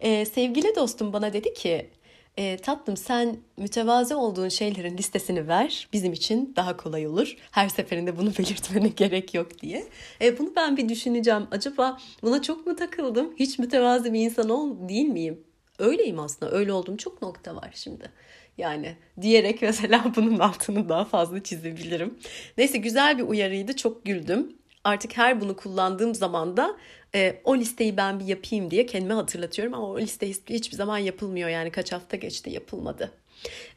Ee, 0.00 0.24
sevgili 0.24 0.76
dostum 0.76 1.12
bana 1.12 1.32
dedi 1.32 1.54
ki 1.54 1.90
e, 2.36 2.56
tatlım 2.56 2.96
sen 2.96 3.36
mütevazi 3.56 4.14
olduğun 4.14 4.48
şeylerin 4.48 4.98
listesini 4.98 5.48
ver. 5.48 5.88
Bizim 5.92 6.12
için 6.12 6.52
daha 6.56 6.76
kolay 6.76 7.06
olur. 7.06 7.36
Her 7.50 7.68
seferinde 7.68 8.18
bunu 8.18 8.30
belirtmene 8.38 8.88
gerek 8.88 9.34
yok 9.34 9.58
diye. 9.58 9.84
E, 10.20 10.38
bunu 10.38 10.52
ben 10.56 10.76
bir 10.76 10.88
düşüneceğim. 10.88 11.46
Acaba 11.50 11.98
buna 12.22 12.42
çok 12.42 12.66
mu 12.66 12.76
takıldım? 12.76 13.34
Hiç 13.36 13.58
mütevazi 13.58 14.12
bir 14.12 14.20
insan 14.20 14.48
ol 14.48 14.88
değil 14.88 15.08
miyim? 15.08 15.40
Öyleyim 15.78 16.18
aslında. 16.18 16.52
Öyle 16.52 16.72
olduğum 16.72 16.96
çok 16.96 17.22
nokta 17.22 17.56
var 17.56 17.70
şimdi. 17.74 18.10
Yani 18.58 18.96
diyerek 19.20 19.62
mesela 19.62 20.04
bunun 20.16 20.38
altını 20.38 20.88
daha 20.88 21.04
fazla 21.04 21.42
çizebilirim. 21.42 22.18
Neyse 22.58 22.78
güzel 22.78 23.18
bir 23.18 23.22
uyarıydı. 23.22 23.76
Çok 23.76 24.04
güldüm. 24.04 24.56
Artık 24.84 25.16
her 25.16 25.40
bunu 25.40 25.56
kullandığım 25.56 26.14
zaman 26.14 26.56
da 26.56 26.76
e, 27.14 27.40
o 27.44 27.56
listeyi 27.56 27.96
ben 27.96 28.20
bir 28.20 28.24
yapayım 28.24 28.70
diye 28.70 28.86
kendime 28.86 29.14
hatırlatıyorum 29.14 29.74
ama 29.74 29.86
o 29.90 29.98
liste 29.98 30.28
hiçbir 30.28 30.76
zaman 30.76 30.98
yapılmıyor 30.98 31.48
yani 31.48 31.70
kaç 31.70 31.92
hafta 31.92 32.16
geçti 32.16 32.50
yapılmadı. 32.50 33.12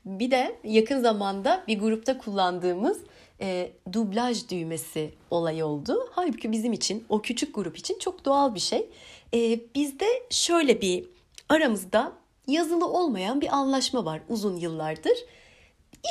Bir 0.06 0.32
de 0.32 0.56
yakın 0.64 1.02
zamanda 1.02 1.64
bir 1.68 1.80
grupta 1.80 2.18
kullandığımız 2.18 3.00
e, 3.42 3.72
dublaj 3.94 4.50
düğmesi 4.50 5.14
olay 5.32 5.64
oldu. 5.64 6.10
Halbuki 6.12 6.52
bizim 6.52 6.74
için 6.74 7.06
o 7.10 7.22
küçük 7.22 7.56
grup 7.56 7.78
için 7.78 8.00
çok 8.00 8.26
doğal 8.26 8.56
bir 8.56 8.60
şey. 8.60 8.90
E, 9.34 9.60
bizde 9.76 10.06
şöyle 10.30 10.82
bir 10.82 11.06
aramızda 11.50 12.12
yazılı 12.48 12.88
olmayan 12.88 13.42
bir 13.42 13.56
anlaşma 13.56 14.06
var 14.06 14.22
uzun 14.30 14.56
yıllardır. 14.56 15.18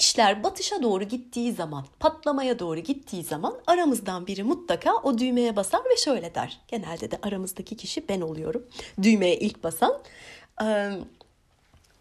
İşler 0.00 0.42
batışa 0.42 0.82
doğru 0.82 1.04
gittiği 1.04 1.52
zaman, 1.52 1.86
patlamaya 2.00 2.58
doğru 2.58 2.80
gittiği 2.80 3.24
zaman 3.24 3.54
aramızdan 3.66 4.26
biri 4.26 4.42
mutlaka 4.42 4.94
o 4.94 5.18
düğmeye 5.18 5.56
basar 5.56 5.80
ve 5.80 5.96
şöyle 5.96 6.34
der. 6.34 6.60
Genelde 6.68 7.10
de 7.10 7.18
aramızdaki 7.22 7.76
kişi 7.76 8.08
ben 8.08 8.20
oluyorum. 8.20 8.66
Düğmeye 9.02 9.38
ilk 9.38 9.64
basan. 9.64 10.02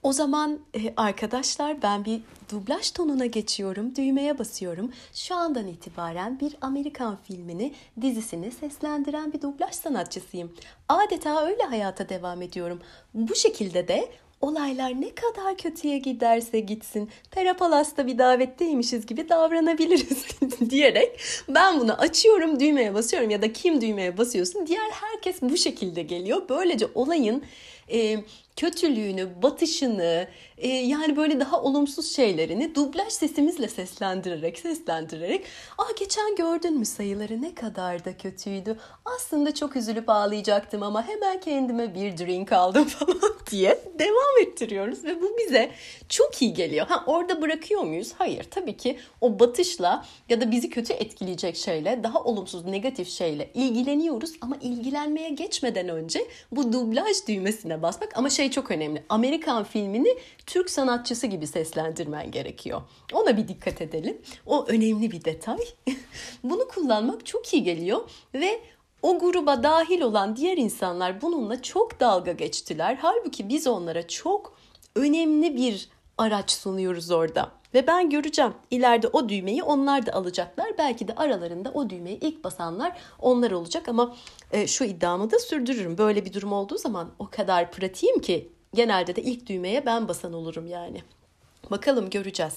O 0.03 0.13
zaman 0.13 0.60
e, 0.75 0.93
arkadaşlar 0.97 1.82
ben 1.82 2.06
bir 2.06 2.21
dublaj 2.51 2.91
tonuna 2.91 3.25
geçiyorum, 3.25 3.95
düğmeye 3.95 4.39
basıyorum. 4.39 4.91
Şu 5.13 5.36
andan 5.36 5.67
itibaren 5.67 6.39
bir 6.39 6.56
Amerikan 6.62 7.17
filmini, 7.23 7.73
dizisini 8.01 8.51
seslendiren 8.51 9.34
bir 9.34 9.41
dublaj 9.41 9.73
sanatçısıyım. 9.73 10.53
Adeta 10.89 11.45
öyle 11.45 11.63
hayata 11.63 12.10
devam 12.10 12.41
ediyorum. 12.41 12.82
Bu 13.13 13.36
şekilde 13.36 13.88
de 13.88 14.10
olaylar 14.43 15.01
ne 15.01 15.15
kadar 15.15 15.58
kötüye 15.58 15.97
giderse 15.97 16.60
gitsin 16.60 17.10
Perapalas'ta 17.32 18.08
bir 18.08 18.17
davetteymişiz 18.17 19.06
gibi 19.06 19.29
davranabiliriz 19.29 20.25
diyerek 20.69 21.19
ben 21.49 21.79
bunu 21.79 21.93
açıyorum 21.93 22.60
düğmeye 22.60 22.93
basıyorum 22.93 23.29
ya 23.29 23.41
da 23.41 23.53
kim 23.53 23.82
düğmeye 23.82 24.17
basıyorsun 24.17 24.67
diğer 24.67 24.89
herkes 24.91 25.41
bu 25.41 25.58
şekilde 25.58 26.01
geliyor. 26.01 26.41
Böylece 26.49 26.88
olayın 26.95 27.43
e, 27.91 28.17
kötülüğünü, 28.56 29.42
batışını, 29.42 30.28
e, 30.58 30.68
yani 30.68 31.16
böyle 31.16 31.39
daha 31.39 31.62
olumsuz 31.62 32.16
şeylerini 32.16 32.76
dublaj 32.76 33.13
sesimizle 33.13 33.68
seslendirerek, 33.68 34.60
seslendirerek 34.60 35.46
''Ah 35.78 35.98
geçen 36.00 36.36
gördün 36.36 36.80
mü 36.80 36.86
sayıları 36.86 37.42
ne 37.42 37.56
kadar 37.56 38.06
da 38.06 38.18
kötüydü. 38.18 38.80
Aslında 39.06 39.54
çok 39.54 39.76
üzülüp 39.76 40.10
ağlayacaktım 40.10 40.84
ama 40.84 41.08
hemen 41.08 41.39
kendime 41.39 41.96
bir 41.96 42.18
drink 42.18 42.52
aldım 42.52 42.84
falan.'' 42.88 43.34
diye 43.52 43.80
devam 44.00 44.48
ettiriyoruz 44.48 45.04
ve 45.04 45.22
bu 45.22 45.38
bize 45.38 45.72
çok 46.10 46.42
iyi 46.42 46.54
geliyor. 46.54 46.88
Ha 46.88 47.04
orada 47.08 47.42
bırakıyor 47.42 47.82
muyuz? 47.82 48.13
Hayır. 48.18 48.44
Tabii 48.52 48.78
ki 48.78 49.00
o 49.22 49.39
batışla 49.39 50.06
ya 50.30 50.42
da 50.42 50.52
bizi 50.52 50.70
kötü 50.70 50.94
etkileyecek 50.94 51.56
şeyle, 51.58 52.04
daha 52.04 52.24
olumsuz, 52.24 52.66
negatif 52.66 53.10
şeyle 53.10 53.50
ilgileniyoruz 53.54 54.32
ama 54.42 54.58
ilgilenmeye 54.62 55.30
geçmeden 55.30 55.89
önce 55.89 56.28
bu 56.52 56.74
dublaj 56.74 57.28
düğmesine 57.28 57.82
basmak 57.82 58.18
ama 58.18 58.30
şey 58.30 58.42
çok 58.51 58.71
önemli. 58.71 59.03
Amerikan 59.10 59.63
filmini 59.63 60.17
Türk 60.45 60.69
sanatçısı 60.69 61.27
gibi 61.27 61.47
seslendirmen 61.47 62.32
gerekiyor. 62.32 62.82
Ona 63.13 63.38
bir 63.38 63.47
dikkat 63.47 63.82
edelim. 63.82 64.21
O 64.45 64.65
önemli 64.65 65.12
bir 65.12 65.25
detay. 65.25 65.60
Bunu 66.43 66.67
kullanmak 66.67 67.25
çok 67.25 67.53
iyi 67.53 67.63
geliyor 67.63 68.10
ve 68.34 68.60
o 69.01 69.19
gruba 69.19 69.63
dahil 69.63 70.01
olan 70.01 70.36
diğer 70.36 70.58
insanlar 70.58 71.21
bununla 71.21 71.62
çok 71.62 71.99
dalga 71.99 72.32
geçtiler. 72.32 72.97
Halbuki 73.01 73.49
biz 73.49 73.67
onlara 73.67 74.08
çok 74.08 74.58
önemli 74.95 75.58
bir 75.58 75.89
araç 76.17 76.52
sunuyoruz 76.52 77.12
orada. 77.12 77.52
Ve 77.73 77.88
ben 77.88 78.10
göreceğim 78.10 78.54
ileride 78.71 79.08
o 79.08 79.30
düğmeyi 79.30 79.63
onlar 79.63 80.06
da 80.06 80.13
alacaklar. 80.13 80.78
Belki 80.78 81.08
de 81.08 81.15
aralarında 81.15 81.71
o 81.71 81.89
düğmeyi 81.89 82.19
ilk 82.19 82.43
basanlar 82.43 82.97
onlar 83.19 83.52
olacak 83.52 83.88
ama 83.88 84.15
e, 84.52 84.67
şu 84.67 84.84
iddiamı 84.84 85.32
da 85.32 85.39
sürdürürüm. 85.39 85.97
Böyle 85.97 86.26
bir 86.26 86.34
durum 86.34 86.54
olduğu 86.54 86.78
zaman 86.78 87.12
o 87.19 87.30
kadar 87.30 87.71
pratiğim 87.71 88.19
ki 88.19 88.49
genelde 88.73 89.15
de 89.15 89.21
ilk 89.21 89.47
düğmeye 89.47 89.86
ben 89.86 90.08
basan 90.08 90.34
olurum 90.34 90.67
yani. 90.67 91.04
Bakalım 91.71 92.10
göreceğiz. 92.10 92.54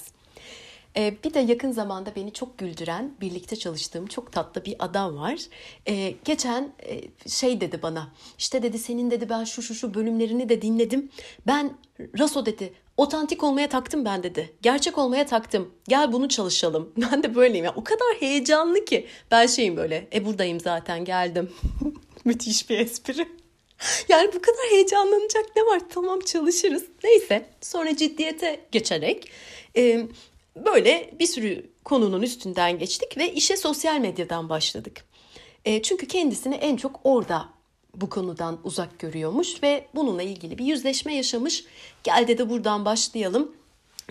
Ee, 0.97 1.17
bir 1.23 1.33
de 1.33 1.39
yakın 1.39 1.71
zamanda 1.71 2.15
beni 2.15 2.33
çok 2.33 2.57
güldüren, 2.57 3.15
birlikte 3.21 3.55
çalıştığım 3.55 4.07
çok 4.07 4.31
tatlı 4.31 4.65
bir 4.65 4.75
adam 4.79 5.17
var. 5.17 5.39
Ee, 5.87 6.13
geçen 6.25 6.73
e, 6.79 7.01
şey 7.29 7.61
dedi 7.61 7.81
bana, 7.81 8.07
işte 8.37 8.63
dedi 8.63 8.79
senin 8.79 9.11
dedi 9.11 9.29
ben 9.29 9.43
şu 9.43 9.61
şu 9.61 9.75
şu 9.75 9.93
bölümlerini 9.93 10.49
de 10.49 10.61
dinledim. 10.61 11.09
Ben 11.47 11.77
Raso 12.19 12.45
dedi, 12.45 12.73
otantik 12.97 13.43
olmaya 13.43 13.69
taktım 13.69 14.05
ben 14.05 14.23
dedi. 14.23 14.53
Gerçek 14.61 14.97
olmaya 14.97 15.25
taktım. 15.25 15.73
Gel 15.87 16.11
bunu 16.11 16.29
çalışalım. 16.29 16.93
Ben 16.97 17.23
de 17.23 17.35
böyleyim. 17.35 17.65
Ya. 17.65 17.73
O 17.75 17.83
kadar 17.83 18.07
heyecanlı 18.19 18.85
ki. 18.85 19.07
Ben 19.31 19.47
şeyim 19.47 19.77
böyle. 19.77 20.07
E 20.13 20.25
buradayım 20.25 20.59
zaten 20.59 21.05
geldim. 21.05 21.51
Müthiş 22.25 22.69
bir 22.69 22.79
espri. 22.79 23.27
Yani 24.09 24.27
bu 24.27 24.41
kadar 24.41 24.65
heyecanlanacak 24.71 25.45
ne 25.55 25.61
var? 25.61 25.81
Tamam 25.89 26.19
çalışırız. 26.19 26.83
Neyse 27.03 27.49
sonra 27.61 27.95
ciddiyete 27.97 28.59
geçerek 28.71 29.31
e, 29.77 30.07
böyle 30.55 31.13
bir 31.19 31.27
sürü 31.27 31.71
konunun 31.85 32.21
üstünden 32.21 32.79
geçtik 32.79 33.17
ve 33.17 33.33
işe 33.33 33.57
sosyal 33.57 33.99
medyadan 33.99 34.49
başladık. 34.49 35.05
E, 35.65 35.81
çünkü 35.81 36.07
kendisini 36.07 36.55
en 36.55 36.77
çok 36.77 36.99
orada 37.03 37.49
bu 38.01 38.09
konudan 38.09 38.59
uzak 38.63 38.99
görüyormuş 38.99 39.63
ve 39.63 39.87
bununla 39.95 40.23
ilgili 40.23 40.57
bir 40.57 40.65
yüzleşme 40.65 41.15
yaşamış. 41.15 41.65
Gel 42.03 42.27
dedi 42.27 42.49
buradan 42.49 42.85
başlayalım 42.85 43.55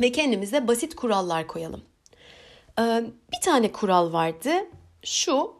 ve 0.00 0.12
kendimize 0.12 0.68
basit 0.68 0.96
kurallar 0.96 1.46
koyalım. 1.46 1.82
Ee, 2.78 3.04
bir 3.32 3.40
tane 3.40 3.72
kural 3.72 4.12
vardı. 4.12 4.50
Şu 5.04 5.54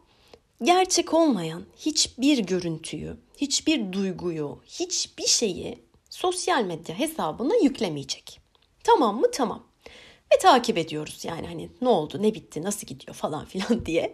gerçek 0.63 1.13
olmayan 1.13 1.63
hiçbir 1.77 2.37
görüntüyü, 2.37 3.17
hiçbir 3.37 3.91
duyguyu, 3.93 4.59
hiçbir 4.65 5.27
şeyi 5.27 5.79
sosyal 6.09 6.63
medya 6.63 6.99
hesabına 6.99 7.55
yüklemeyecek. 7.55 8.39
Tamam 8.83 9.19
mı? 9.19 9.27
Tamam. 9.31 9.63
Ve 10.33 10.37
takip 10.37 10.77
ediyoruz 10.77 11.25
yani 11.25 11.47
hani 11.47 11.69
ne 11.81 11.89
oldu, 11.89 12.21
ne 12.21 12.33
bitti, 12.33 12.63
nasıl 12.63 12.87
gidiyor 12.87 13.15
falan 13.15 13.45
filan 13.45 13.85
diye. 13.85 14.13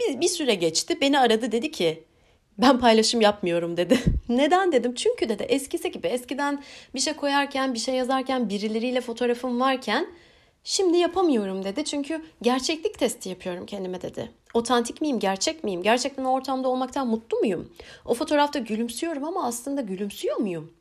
Bir, 0.00 0.20
bir 0.20 0.28
süre 0.28 0.54
geçti. 0.54 1.00
Beni 1.00 1.18
aradı 1.18 1.52
dedi 1.52 1.70
ki 1.70 2.04
ben 2.58 2.78
paylaşım 2.78 3.20
yapmıyorum 3.20 3.76
dedi. 3.76 3.98
Neden 4.28 4.72
dedim? 4.72 4.94
Çünkü 4.94 5.28
dedi 5.28 5.42
eskisi 5.42 5.90
gibi 5.90 6.06
eskiden 6.06 6.62
bir 6.94 7.00
şey 7.00 7.14
koyarken, 7.14 7.74
bir 7.74 7.78
şey 7.78 7.94
yazarken 7.94 8.48
birileriyle 8.48 9.00
fotoğrafım 9.00 9.60
varken 9.60 10.06
şimdi 10.64 10.98
yapamıyorum 10.98 11.64
dedi. 11.64 11.84
Çünkü 11.84 12.24
gerçeklik 12.42 12.98
testi 12.98 13.28
yapıyorum 13.28 13.66
kendime 13.66 14.02
dedi. 14.02 14.30
Otantik 14.54 15.00
miyim, 15.00 15.18
gerçek 15.18 15.64
miyim? 15.64 15.82
Gerçekten 15.82 16.24
ortamda 16.24 16.68
olmaktan 16.68 17.06
mutlu 17.06 17.38
muyum? 17.38 17.72
O 18.04 18.14
fotoğrafta 18.14 18.58
gülümsüyorum 18.58 19.24
ama 19.24 19.46
aslında 19.46 19.80
gülümsüyor 19.80 20.36
muyum? 20.36 20.72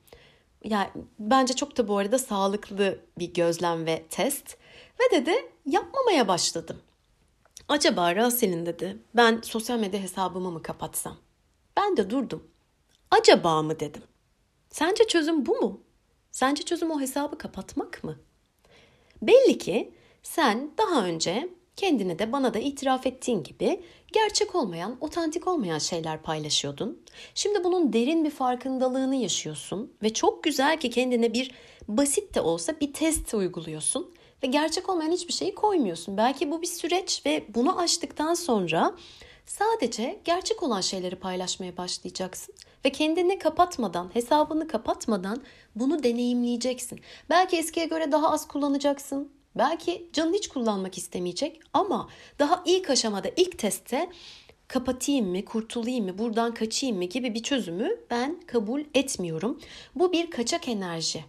Yani 0.64 0.88
bence 1.20 1.54
çok 1.54 1.78
da 1.78 1.88
bu 1.88 1.98
arada 1.98 2.20
sağlıklı 2.20 3.00
bir 3.20 3.34
gözlem 3.34 3.86
ve 3.86 4.04
test. 4.10 4.58
Ve 5.00 5.18
dedi 5.18 5.32
yapmamaya 5.66 6.28
başladım. 6.28 6.78
Acaba 7.68 8.16
Rasel'in 8.16 8.66
dedi 8.66 8.98
ben 9.16 9.42
sosyal 9.44 9.80
medya 9.80 10.02
hesabımı 10.02 10.52
mı 10.52 10.62
kapatsam? 10.62 11.18
Ben 11.78 11.98
de 11.98 12.10
durdum. 12.10 12.48
Acaba 13.12 13.62
mı 13.62 13.80
dedim. 13.80 14.04
Sence 14.70 15.08
çözüm 15.08 15.46
bu 15.46 15.56
mu? 15.62 15.82
Sence 16.32 16.64
çözüm 16.64 16.92
o 16.92 17.00
hesabı 17.00 17.38
kapatmak 17.38 18.04
mı? 18.04 18.20
Belli 19.22 19.58
ki 19.58 19.94
sen 20.24 20.72
daha 20.78 21.06
önce 21.06 21.50
kendine 21.76 22.20
de 22.20 22.32
bana 22.32 22.54
da 22.54 22.60
itiraf 22.60 23.08
ettiğin 23.08 23.44
gibi 23.44 23.84
gerçek 24.14 24.56
olmayan, 24.56 24.98
otantik 25.02 25.48
olmayan 25.48 25.78
şeyler 25.78 26.22
paylaşıyordun. 26.22 27.02
Şimdi 27.36 27.64
bunun 27.64 27.94
derin 27.94 28.26
bir 28.26 28.30
farkındalığını 28.30 29.16
yaşıyorsun 29.16 29.94
ve 30.04 30.14
çok 30.14 30.44
güzel 30.44 30.80
ki 30.80 30.90
kendine 30.90 31.34
bir 31.34 31.52
basit 31.88 32.36
de 32.36 32.42
olsa 32.42 32.80
bir 32.80 32.94
test 32.94 33.34
uyguluyorsun 33.34 34.14
ve 34.44 34.48
gerçek 34.48 34.90
olmayan 34.90 35.12
hiçbir 35.12 35.34
şeyi 35.34 35.56
koymuyorsun. 35.56 36.18
Belki 36.18 36.52
bu 36.52 36.62
bir 36.62 36.68
süreç 36.68 37.22
ve 37.26 37.46
bunu 37.50 37.80
aştıktan 37.80 38.34
sonra 38.34 38.96
Sadece 39.46 40.20
gerçek 40.26 40.64
olan 40.64 40.82
şeyleri 40.82 41.16
paylaşmaya 41.16 41.78
başlayacaksın 41.78 42.56
ve 42.86 42.92
kendini 42.92 43.40
kapatmadan, 43.40 44.10
hesabını 44.14 44.68
kapatmadan 44.68 45.44
bunu 45.76 46.04
deneyimleyeceksin. 46.04 47.00
Belki 47.30 47.58
eskiye 47.58 47.86
göre 47.86 48.12
daha 48.12 48.32
az 48.32 48.48
kullanacaksın. 48.48 49.32
Belki 49.56 50.10
canın 50.14 50.34
hiç 50.34 50.48
kullanmak 50.48 50.98
istemeyecek 50.98 51.60
ama 51.74 52.10
daha 52.40 52.64
ilk 52.66 52.90
aşamada, 52.90 53.30
ilk 53.36 53.60
testte 53.60 54.10
kapatayım 54.68 55.30
mı, 55.30 55.46
kurtulayım 55.46 56.06
mı, 56.06 56.18
buradan 56.18 56.54
kaçayım 56.54 56.98
mı 56.98 57.04
gibi 57.04 57.34
bir 57.34 57.44
çözümü 57.44 58.00
ben 58.10 58.42
kabul 58.48 58.82
etmiyorum. 58.94 59.60
Bu 59.96 60.12
bir 60.12 60.32
kaçak 60.32 60.68
enerji 60.68 61.26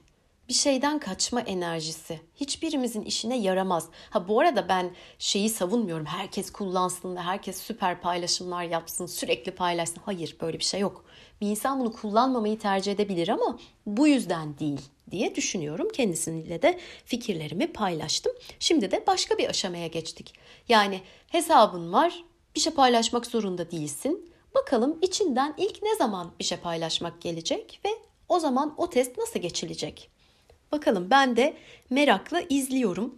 bir 0.49 0.55
şeyden 0.55 0.99
kaçma 0.99 1.41
enerjisi 1.41 2.21
hiçbirimizin 2.35 3.03
işine 3.03 3.39
yaramaz. 3.39 3.89
Ha 4.11 4.29
bu 4.29 4.41
arada 4.41 4.69
ben 4.69 4.91
şeyi 5.19 5.51
savunmuyorum. 5.51 6.07
Herkes 6.07 6.53
kullansın 6.53 7.17
ve 7.17 7.21
herkes 7.21 7.59
süper 7.59 8.01
paylaşımlar 8.01 8.65
yapsın, 8.65 9.07
sürekli 9.07 9.53
paylaşsın. 9.53 10.01
Hayır, 10.05 10.37
böyle 10.41 10.59
bir 10.59 10.65
şey 10.65 10.81
yok. 10.81 11.05
Bir 11.41 11.47
insan 11.47 11.81
bunu 11.81 11.93
kullanmamayı 11.93 12.59
tercih 12.59 12.93
edebilir 12.93 13.29
ama 13.29 13.59
bu 13.87 14.09
yüzden 14.09 14.59
değil 14.59 14.81
diye 15.11 15.35
düşünüyorum. 15.35 15.89
Kendisiyle 15.93 16.63
de 16.63 16.81
fikirlerimi 17.05 17.73
paylaştım. 17.73 18.33
Şimdi 18.59 18.91
de 18.91 19.05
başka 19.07 19.39
bir 19.39 19.49
aşamaya 19.49 19.87
geçtik. 19.87 20.35
Yani 20.69 21.01
hesabın 21.29 21.93
var, 21.93 22.25
bir 22.55 22.61
şey 22.61 22.73
paylaşmak 22.73 23.27
zorunda 23.27 23.71
değilsin. 23.71 24.31
Bakalım 24.55 24.99
içinden 25.03 25.55
ilk 25.59 25.83
ne 25.83 25.97
zaman 25.97 26.33
bir 26.39 26.45
şey 26.45 26.59
paylaşmak 26.59 27.23
gelecek 27.23 27.81
ve 27.85 27.89
o 28.29 28.39
zaman 28.39 28.75
o 28.77 28.91
test 28.91 29.19
nasıl 29.19 29.41
geçilecek? 29.41 30.14
Bakalım 30.75 31.11
ben 31.11 31.37
de 31.37 31.57
merakla 31.91 32.41
izliyorum. 32.41 33.15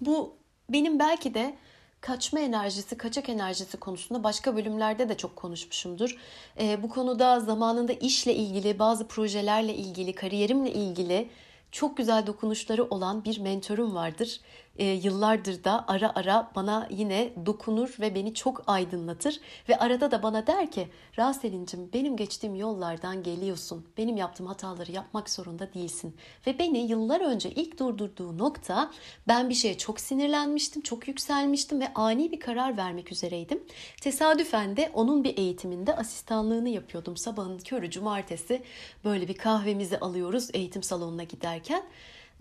Bu 0.00 0.36
benim 0.70 0.98
belki 0.98 1.34
de 1.34 1.54
kaçma 2.00 2.40
enerjisi, 2.40 2.96
kaçak 2.98 3.28
enerjisi 3.28 3.76
konusunda 3.76 4.24
başka 4.24 4.56
bölümlerde 4.56 5.08
de 5.08 5.16
çok 5.16 5.36
konuşmuşumdur. 5.36 6.16
E, 6.60 6.82
bu 6.82 6.88
konuda 6.88 7.40
zamanında 7.40 7.92
işle 7.92 8.34
ilgili, 8.34 8.78
bazı 8.78 9.08
projelerle 9.08 9.74
ilgili, 9.74 10.14
kariyerimle 10.14 10.72
ilgili 10.72 11.28
çok 11.70 11.96
güzel 11.96 12.26
dokunuşları 12.26 12.84
olan 12.84 13.24
bir 13.24 13.38
mentorum 13.38 13.94
vardır 13.94 14.40
e, 14.78 14.84
yıllardır 14.84 15.64
da 15.64 15.84
ara 15.88 16.12
ara 16.14 16.50
bana 16.54 16.88
yine 16.90 17.32
dokunur 17.46 17.96
ve 18.00 18.14
beni 18.14 18.34
çok 18.34 18.62
aydınlatır. 18.66 19.40
Ve 19.68 19.78
arada 19.78 20.10
da 20.10 20.22
bana 20.22 20.46
der 20.46 20.70
ki 20.70 20.88
Raselin'cim 21.18 21.90
benim 21.92 22.16
geçtiğim 22.16 22.54
yollardan 22.54 23.22
geliyorsun. 23.22 23.86
Benim 23.98 24.16
yaptığım 24.16 24.46
hataları 24.46 24.92
yapmak 24.92 25.30
zorunda 25.30 25.74
değilsin. 25.74 26.16
Ve 26.46 26.58
beni 26.58 26.78
yıllar 26.78 27.20
önce 27.20 27.50
ilk 27.50 27.78
durdurduğu 27.78 28.38
nokta 28.38 28.90
ben 29.28 29.48
bir 29.48 29.54
şeye 29.54 29.78
çok 29.78 30.00
sinirlenmiştim, 30.00 30.82
çok 30.82 31.08
yükselmiştim 31.08 31.80
ve 31.80 31.92
ani 31.94 32.32
bir 32.32 32.40
karar 32.40 32.76
vermek 32.76 33.12
üzereydim. 33.12 33.64
Tesadüfen 34.00 34.76
de 34.76 34.90
onun 34.94 35.24
bir 35.24 35.38
eğitiminde 35.38 35.96
asistanlığını 35.96 36.68
yapıyordum. 36.68 37.16
Sabahın 37.16 37.58
körü 37.58 37.90
cumartesi 37.90 38.62
böyle 39.04 39.28
bir 39.28 39.36
kahvemizi 39.36 39.98
alıyoruz 39.98 40.48
eğitim 40.54 40.82
salonuna 40.82 41.22
giderken. 41.22 41.82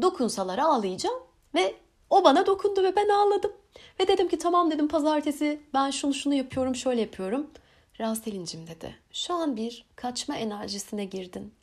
Dokunsalar 0.01 0.57
ağlayacağım 0.57 1.19
ve 1.55 1.75
o 2.09 2.23
bana 2.23 2.45
dokundu 2.45 2.83
ve 2.83 2.95
ben 2.95 3.09
ağladım. 3.09 3.53
Ve 3.99 4.07
dedim 4.07 4.27
ki 4.27 4.37
tamam 4.37 4.71
dedim 4.71 4.87
pazartesi 4.87 5.61
ben 5.73 5.91
şunu 5.91 6.13
şunu 6.13 6.33
yapıyorum 6.33 6.75
şöyle 6.75 7.01
yapıyorum. 7.01 7.47
Raselincim 7.99 8.67
dedi 8.67 8.95
şu 9.11 9.33
an 9.33 9.55
bir 9.55 9.85
kaçma 9.95 10.35
enerjisine 10.35 11.05
girdin. 11.05 11.53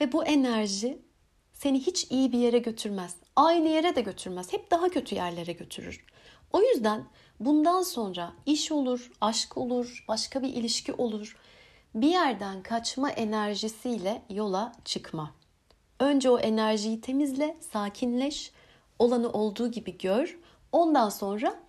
Ve 0.00 0.12
bu 0.12 0.24
enerji 0.24 0.98
seni 1.52 1.80
hiç 1.80 2.06
iyi 2.10 2.32
bir 2.32 2.38
yere 2.38 2.58
götürmez. 2.58 3.16
Aynı 3.36 3.68
yere 3.68 3.96
de 3.96 4.00
götürmez. 4.00 4.52
Hep 4.52 4.70
daha 4.70 4.88
kötü 4.88 5.14
yerlere 5.14 5.52
götürür. 5.52 6.04
O 6.52 6.62
yüzden 6.62 7.04
bundan 7.40 7.82
sonra 7.82 8.32
iş 8.46 8.72
olur, 8.72 9.12
aşk 9.20 9.56
olur, 9.56 10.04
başka 10.08 10.42
bir 10.42 10.48
ilişki 10.48 10.92
olur. 10.92 11.36
Bir 11.94 12.08
yerden 12.08 12.62
kaçma 12.62 13.10
enerjisiyle 13.10 14.22
yola 14.30 14.72
çıkma. 14.84 15.34
Önce 16.00 16.30
o 16.30 16.38
enerjiyi 16.38 17.00
temizle, 17.00 17.56
sakinleş 17.72 18.52
olanı 18.98 19.32
olduğu 19.32 19.70
gibi 19.70 19.98
gör. 19.98 20.38
Ondan 20.72 21.08
sonra 21.08 21.60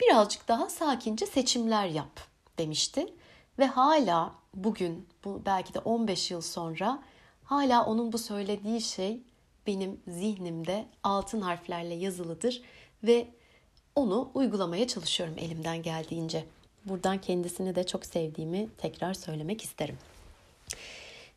birazcık 0.00 0.48
daha 0.48 0.70
sakince 0.70 1.26
seçimler 1.26 1.86
yap 1.86 2.20
demişti. 2.58 3.06
Ve 3.58 3.66
hala 3.66 4.34
bugün 4.54 5.08
bu 5.24 5.42
belki 5.46 5.74
de 5.74 5.78
15 5.78 6.30
yıl 6.30 6.40
sonra 6.40 7.02
hala 7.44 7.84
onun 7.84 8.12
bu 8.12 8.18
söylediği 8.18 8.80
şey 8.80 9.20
benim 9.66 10.00
zihnimde 10.08 10.86
altın 11.02 11.40
harflerle 11.40 11.94
yazılıdır 11.94 12.62
ve 13.04 13.28
onu 13.94 14.30
uygulamaya 14.34 14.86
çalışıyorum 14.86 15.34
elimden 15.38 15.82
geldiğince. 15.82 16.44
Buradan 16.84 17.20
kendisini 17.20 17.74
de 17.74 17.86
çok 17.86 18.06
sevdiğimi 18.06 18.68
tekrar 18.78 19.14
söylemek 19.14 19.64
isterim. 19.64 19.98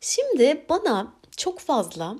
Şimdi 0.00 0.66
bana 0.68 1.12
çok 1.36 1.58
fazla 1.58 2.16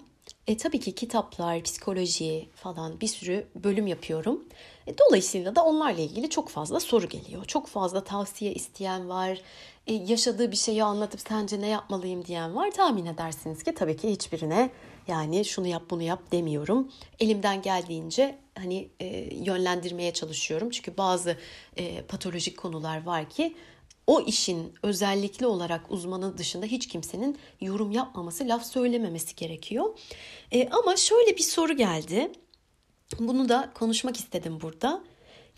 e, 0.46 0.56
tabii 0.56 0.80
ki 0.80 0.94
kitaplar, 0.94 1.62
psikoloji 1.62 2.48
falan 2.54 3.00
bir 3.00 3.06
sürü 3.06 3.46
bölüm 3.54 3.86
yapıyorum. 3.86 4.44
E, 4.86 4.98
dolayısıyla 4.98 5.56
da 5.56 5.64
onlarla 5.64 6.00
ilgili 6.00 6.30
çok 6.30 6.48
fazla 6.48 6.80
soru 6.80 7.08
geliyor. 7.08 7.44
Çok 7.44 7.66
fazla 7.66 8.04
tavsiye 8.04 8.54
isteyen 8.54 9.08
var. 9.08 9.40
E, 9.86 9.94
yaşadığı 9.94 10.50
bir 10.50 10.56
şeyi 10.56 10.84
anlatıp 10.84 11.20
sence 11.20 11.60
ne 11.60 11.68
yapmalıyım 11.68 12.24
diyen 12.24 12.56
var. 12.56 12.70
Tahmin 12.70 13.06
edersiniz 13.06 13.62
ki 13.62 13.74
tabii 13.74 13.96
ki 13.96 14.10
hiçbirine 14.10 14.70
yani 15.08 15.44
şunu 15.44 15.66
yap 15.66 15.82
bunu 15.90 16.02
yap 16.02 16.32
demiyorum. 16.32 16.92
Elimden 17.20 17.62
geldiğince 17.62 18.38
hani 18.54 18.88
e, 19.00 19.06
yönlendirmeye 19.44 20.12
çalışıyorum. 20.12 20.70
Çünkü 20.70 20.96
bazı 20.96 21.36
e, 21.76 22.02
patolojik 22.02 22.58
konular 22.58 23.04
var 23.04 23.30
ki 23.30 23.56
o 24.06 24.20
işin 24.20 24.74
özellikli 24.82 25.46
olarak 25.46 25.90
uzmanı 25.90 26.38
dışında 26.38 26.66
hiç 26.66 26.88
kimsenin 26.88 27.38
yorum 27.60 27.90
yapmaması, 27.90 28.48
laf 28.48 28.66
söylememesi 28.66 29.36
gerekiyor. 29.36 29.98
E, 30.52 30.68
ama 30.68 30.96
şöyle 30.96 31.36
bir 31.36 31.42
soru 31.42 31.76
geldi. 31.76 32.32
Bunu 33.18 33.48
da 33.48 33.70
konuşmak 33.74 34.16
istedim 34.16 34.58
burada. 34.62 35.00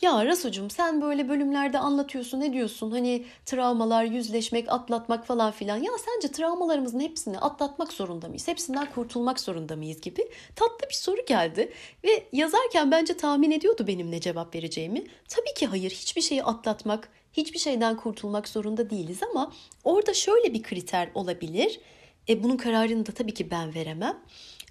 Ya 0.03 0.27
Rasucum 0.27 0.71
sen 0.71 1.03
böyle 1.03 1.29
bölümlerde 1.29 1.79
anlatıyorsun 1.79 2.41
ne 2.41 2.53
diyorsun 2.53 2.91
hani 2.91 3.25
travmalar, 3.47 4.05
yüzleşmek, 4.05 4.73
atlatmak 4.73 5.27
falan 5.27 5.53
filan. 5.53 5.77
Ya 5.77 5.93
sence 6.07 6.33
travmalarımızın 6.33 7.01
hepsini 7.01 7.39
atlatmak 7.39 7.93
zorunda 7.93 8.29
mıyız? 8.29 8.49
Hepsinden 8.49 8.93
kurtulmak 8.95 9.41
zorunda 9.41 9.77
mıyız 9.77 10.01
gibi 10.01 10.29
tatlı 10.57 10.89
bir 10.89 10.95
soru 10.95 11.25
geldi. 11.27 11.73
Ve 12.05 12.27
yazarken 12.33 12.91
bence 12.91 13.17
tahmin 13.17 13.51
ediyordu 13.51 13.87
benim 13.87 14.11
ne 14.11 14.21
cevap 14.21 14.55
vereceğimi. 14.55 15.05
Tabii 15.29 15.55
ki 15.57 15.67
hayır 15.67 15.91
hiçbir 15.91 16.23
şeyi 16.23 16.45
atlatmak, 16.45 17.09
hiçbir 17.37 17.59
şeyden 17.59 17.97
kurtulmak 17.97 18.49
zorunda 18.49 18.91
değiliz 18.91 19.23
ama 19.31 19.53
orada 19.85 20.15
şöyle 20.15 20.55
bir 20.55 20.63
kriter 20.63 21.11
olabilir. 21.15 21.81
E, 22.29 22.43
bunun 22.43 22.57
kararını 22.57 23.07
da 23.07 23.13
tabii 23.13 23.35
ki 23.35 23.51
ben 23.51 23.75
veremem. 23.75 24.23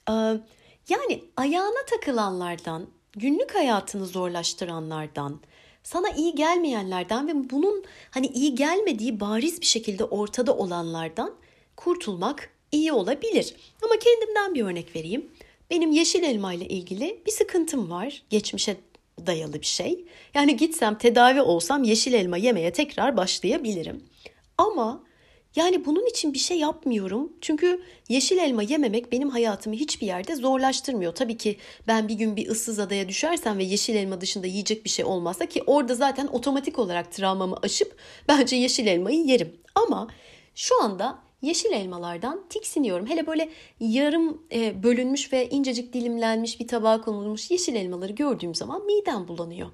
Ee, 0.09 0.13
yani 0.89 1.23
ayağına 1.37 1.85
takılanlardan, 1.89 2.87
günlük 3.13 3.55
hayatını 3.55 4.05
zorlaştıranlardan, 4.05 5.39
sana 5.83 6.09
iyi 6.09 6.35
gelmeyenlerden 6.35 7.27
ve 7.27 7.49
bunun 7.49 7.83
hani 8.11 8.27
iyi 8.27 8.55
gelmediği 8.55 9.19
bariz 9.19 9.61
bir 9.61 9.65
şekilde 9.65 10.03
ortada 10.03 10.57
olanlardan 10.57 11.35
kurtulmak 11.75 12.49
iyi 12.71 12.91
olabilir. 12.91 13.55
Ama 13.83 13.93
kendimden 13.99 14.55
bir 14.55 14.63
örnek 14.63 14.95
vereyim. 14.95 15.31
Benim 15.69 15.91
yeşil 15.91 16.23
elma 16.23 16.53
ile 16.53 16.67
ilgili 16.67 17.21
bir 17.25 17.31
sıkıntım 17.31 17.89
var. 17.89 18.23
Geçmişe 18.29 18.77
dayalı 19.25 19.61
bir 19.61 19.65
şey. 19.65 20.05
Yani 20.33 20.57
gitsem 20.57 20.97
tedavi 20.97 21.41
olsam 21.41 21.83
yeşil 21.83 22.13
elma 22.13 22.37
yemeye 22.37 22.73
tekrar 22.73 23.17
başlayabilirim. 23.17 24.03
Ama 24.57 25.03
yani 25.55 25.85
bunun 25.85 26.05
için 26.05 26.33
bir 26.33 26.39
şey 26.39 26.59
yapmıyorum. 26.59 27.33
Çünkü 27.41 27.81
yeşil 28.09 28.37
elma 28.37 28.63
yememek 28.63 29.11
benim 29.11 29.29
hayatımı 29.29 29.75
hiçbir 29.75 30.07
yerde 30.07 30.35
zorlaştırmıyor. 30.35 31.15
Tabii 31.15 31.37
ki 31.37 31.57
ben 31.87 32.07
bir 32.07 32.13
gün 32.13 32.35
bir 32.35 32.47
ıssız 32.47 32.79
adaya 32.79 33.09
düşersem 33.09 33.57
ve 33.57 33.63
yeşil 33.63 33.95
elma 33.95 34.21
dışında 34.21 34.47
yiyecek 34.47 34.85
bir 34.85 34.89
şey 34.89 35.05
olmazsa 35.05 35.45
ki 35.45 35.63
orada 35.67 35.95
zaten 35.95 36.27
otomatik 36.27 36.79
olarak 36.79 37.11
travmamı 37.11 37.57
aşıp 37.63 37.97
bence 38.27 38.55
yeşil 38.55 38.87
elmayı 38.87 39.25
yerim. 39.25 39.53
Ama 39.75 40.07
şu 40.55 40.83
anda 40.83 41.24
yeşil 41.41 41.71
elmalardan 41.71 42.45
tiksiniyorum. 42.49 43.07
Hele 43.07 43.27
böyle 43.27 43.49
yarım 43.79 44.41
e, 44.51 44.83
bölünmüş 44.83 45.33
ve 45.33 45.49
incecik 45.49 45.93
dilimlenmiş 45.93 46.59
bir 46.59 46.67
tabağa 46.67 47.01
konulmuş 47.01 47.51
yeşil 47.51 47.75
elmaları 47.75 48.13
gördüğüm 48.13 48.55
zaman 48.55 48.85
midem 48.85 49.27
bulanıyor. 49.27 49.69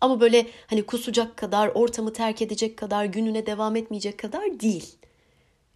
Ama 0.00 0.20
böyle 0.20 0.46
hani 0.66 0.82
kusacak 0.82 1.36
kadar, 1.36 1.68
ortamı 1.68 2.12
terk 2.12 2.42
edecek 2.42 2.76
kadar, 2.76 3.04
gününe 3.04 3.46
devam 3.46 3.76
etmeyecek 3.76 4.18
kadar 4.18 4.60
değil. 4.60 4.94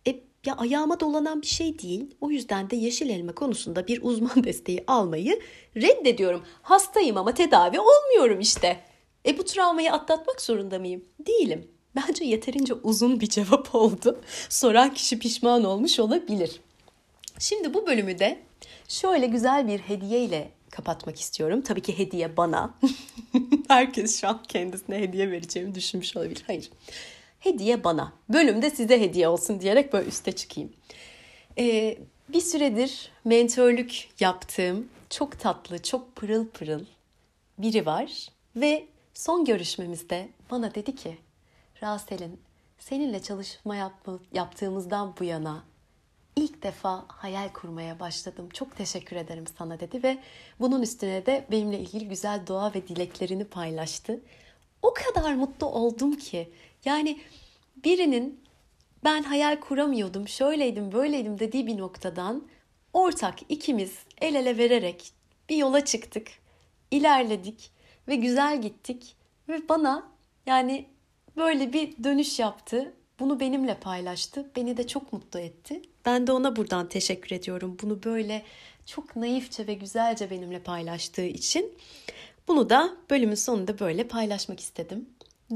E, 0.07 0.20
ya 0.46 0.57
ayağıma 0.57 1.01
dolanan 1.01 1.42
bir 1.42 1.46
şey 1.46 1.79
değil. 1.79 2.14
O 2.20 2.31
yüzden 2.31 2.70
de 2.70 2.77
yeşil 2.77 3.11
elma 3.11 3.35
konusunda 3.35 3.87
bir 3.87 4.03
uzman 4.03 4.44
desteği 4.44 4.85
almayı 4.87 5.40
reddediyorum. 5.77 6.42
Hastayım 6.62 7.16
ama 7.16 7.35
tedavi 7.35 7.81
olmuyorum 7.81 8.40
işte. 8.40 8.81
E 9.27 9.38
bu 9.38 9.44
travmayı 9.44 9.92
atlatmak 9.92 10.40
zorunda 10.40 10.79
mıyım? 10.79 11.05
Değilim. 11.27 11.78
Bence 11.96 12.24
yeterince 12.24 12.74
uzun 12.74 13.20
bir 13.20 13.29
cevap 13.29 13.74
oldu. 13.74 14.20
Soran 14.48 14.94
kişi 14.94 15.18
pişman 15.18 15.64
olmuş 15.64 16.01
olabilir. 16.01 16.61
Şimdi 17.38 17.74
bu 17.74 17.87
bölümü 17.87 18.18
de 18.18 18.42
şöyle 18.88 19.27
güzel 19.27 19.68
bir 19.68 19.79
hediye 19.79 20.24
ile 20.24 20.51
kapatmak 20.70 21.20
istiyorum. 21.20 21.62
Tabii 21.62 21.83
ki 21.83 21.98
hediye 21.98 22.37
bana. 22.37 22.74
Herkes 23.68 24.20
şu 24.20 24.29
an 24.29 24.42
kendisine 24.48 24.98
hediye 24.98 25.31
vereceğimi 25.31 25.74
düşünmüş 25.74 26.16
olabilir. 26.16 26.42
Hayır. 26.46 26.70
Hediye 27.40 27.85
bana. 27.85 28.12
Bölümde 28.29 28.70
size 28.70 29.01
hediye 29.01 29.29
olsun 29.29 29.61
diyerek 29.61 29.92
böyle 29.92 30.09
üste 30.09 30.33
çıkayım. 30.33 30.72
Ee, 31.59 31.98
bir 32.29 32.40
süredir 32.40 33.11
mentörlük 33.24 34.09
yaptığım 34.20 34.88
çok 35.11 35.40
tatlı, 35.40 35.83
çok 35.83 36.16
pırıl 36.16 36.46
pırıl 36.46 36.85
biri 37.59 37.87
var. 37.87 38.29
Ve 38.57 38.87
son 39.14 39.44
görüşmemizde 39.44 40.29
bana 40.51 40.74
dedi 40.74 40.96
ki 40.96 41.18
Rasel'in 41.83 42.41
seninle 42.79 43.23
çalışma 43.23 43.77
yapma, 43.77 44.19
yaptığımızdan 44.33 45.14
bu 45.21 45.25
yana 45.25 45.64
ilk 46.37 46.62
defa 46.62 47.05
hayal 47.09 47.49
kurmaya 47.49 48.01
başladım. 48.01 48.49
Çok 48.53 48.77
teşekkür 48.77 49.17
ederim 49.17 49.45
sana 49.59 49.81
dedi 49.81 50.03
ve 50.03 50.19
bunun 50.61 50.83
üstüne 50.83 51.27
de 51.27 51.47
benimle 51.51 51.79
ilgili 51.79 52.09
güzel 52.09 52.47
dua 52.47 52.75
ve 52.75 52.88
dileklerini 52.88 53.45
paylaştı. 53.45 54.21
O 54.83 54.95
kadar 54.95 55.35
mutlu 55.35 55.67
oldum 55.67 56.17
ki 56.17 56.53
yani 56.85 57.21
birinin 57.85 58.41
ben 59.05 59.23
hayal 59.23 59.61
kuramıyordum, 59.61 60.29
şöyleydim, 60.29 60.93
böyleydim 60.93 61.38
dediği 61.38 61.67
bir 61.67 61.79
noktadan 61.79 62.49
ortak 62.93 63.38
ikimiz 63.49 63.99
el 64.21 64.35
ele 64.35 64.59
vererek 64.59 65.12
bir 65.49 65.57
yola 65.57 65.85
çıktık, 65.85 66.29
ilerledik 66.91 67.71
ve 68.09 68.17
güzel 68.17 68.62
gittik 68.62 69.17
ve 69.49 69.69
bana 69.69 70.09
yani 70.47 70.87
böyle 71.38 71.72
bir 71.72 72.05
dönüş 72.05 72.38
yaptı. 72.38 72.92
Bunu 73.20 73.40
benimle 73.40 73.74
paylaştı. 73.74 74.51
Beni 74.57 74.77
de 74.77 74.87
çok 74.87 75.12
mutlu 75.12 75.40
etti. 75.40 75.83
Ben 76.07 76.27
de 76.27 76.33
ona 76.33 76.57
buradan 76.57 76.88
teşekkür 76.88 77.37
ediyorum. 77.37 77.77
Bunu 77.83 78.03
böyle 78.03 78.42
çok 78.87 79.16
naifçe 79.16 79.66
ve 79.66 79.74
güzelce 79.74 80.30
benimle 80.30 80.59
paylaştığı 80.59 81.26
için. 81.26 81.74
Bunu 82.49 82.70
da 82.70 82.97
bölümün 83.11 83.34
sonunda 83.34 83.78
böyle 83.78 84.09
paylaşmak 84.09 84.61
istedim. 84.61 85.09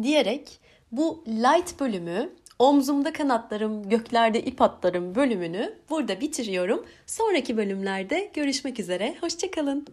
diyerek 0.03 0.61
bu 0.93 1.25
light 1.29 1.81
bölümü 1.81 2.31
Omzumda 2.59 3.13
kanatlarım, 3.13 3.89
göklerde 3.89 4.41
ip 4.41 4.63
atlarım 4.63 5.15
bölümünü 5.15 5.79
burada 5.91 6.21
bitiriyorum. 6.21 6.87
Sonraki 7.07 7.57
bölümlerde 7.57 8.31
görüşmek 8.35 8.81
üzere. 8.81 9.17
Hoşçakalın. 9.21 9.87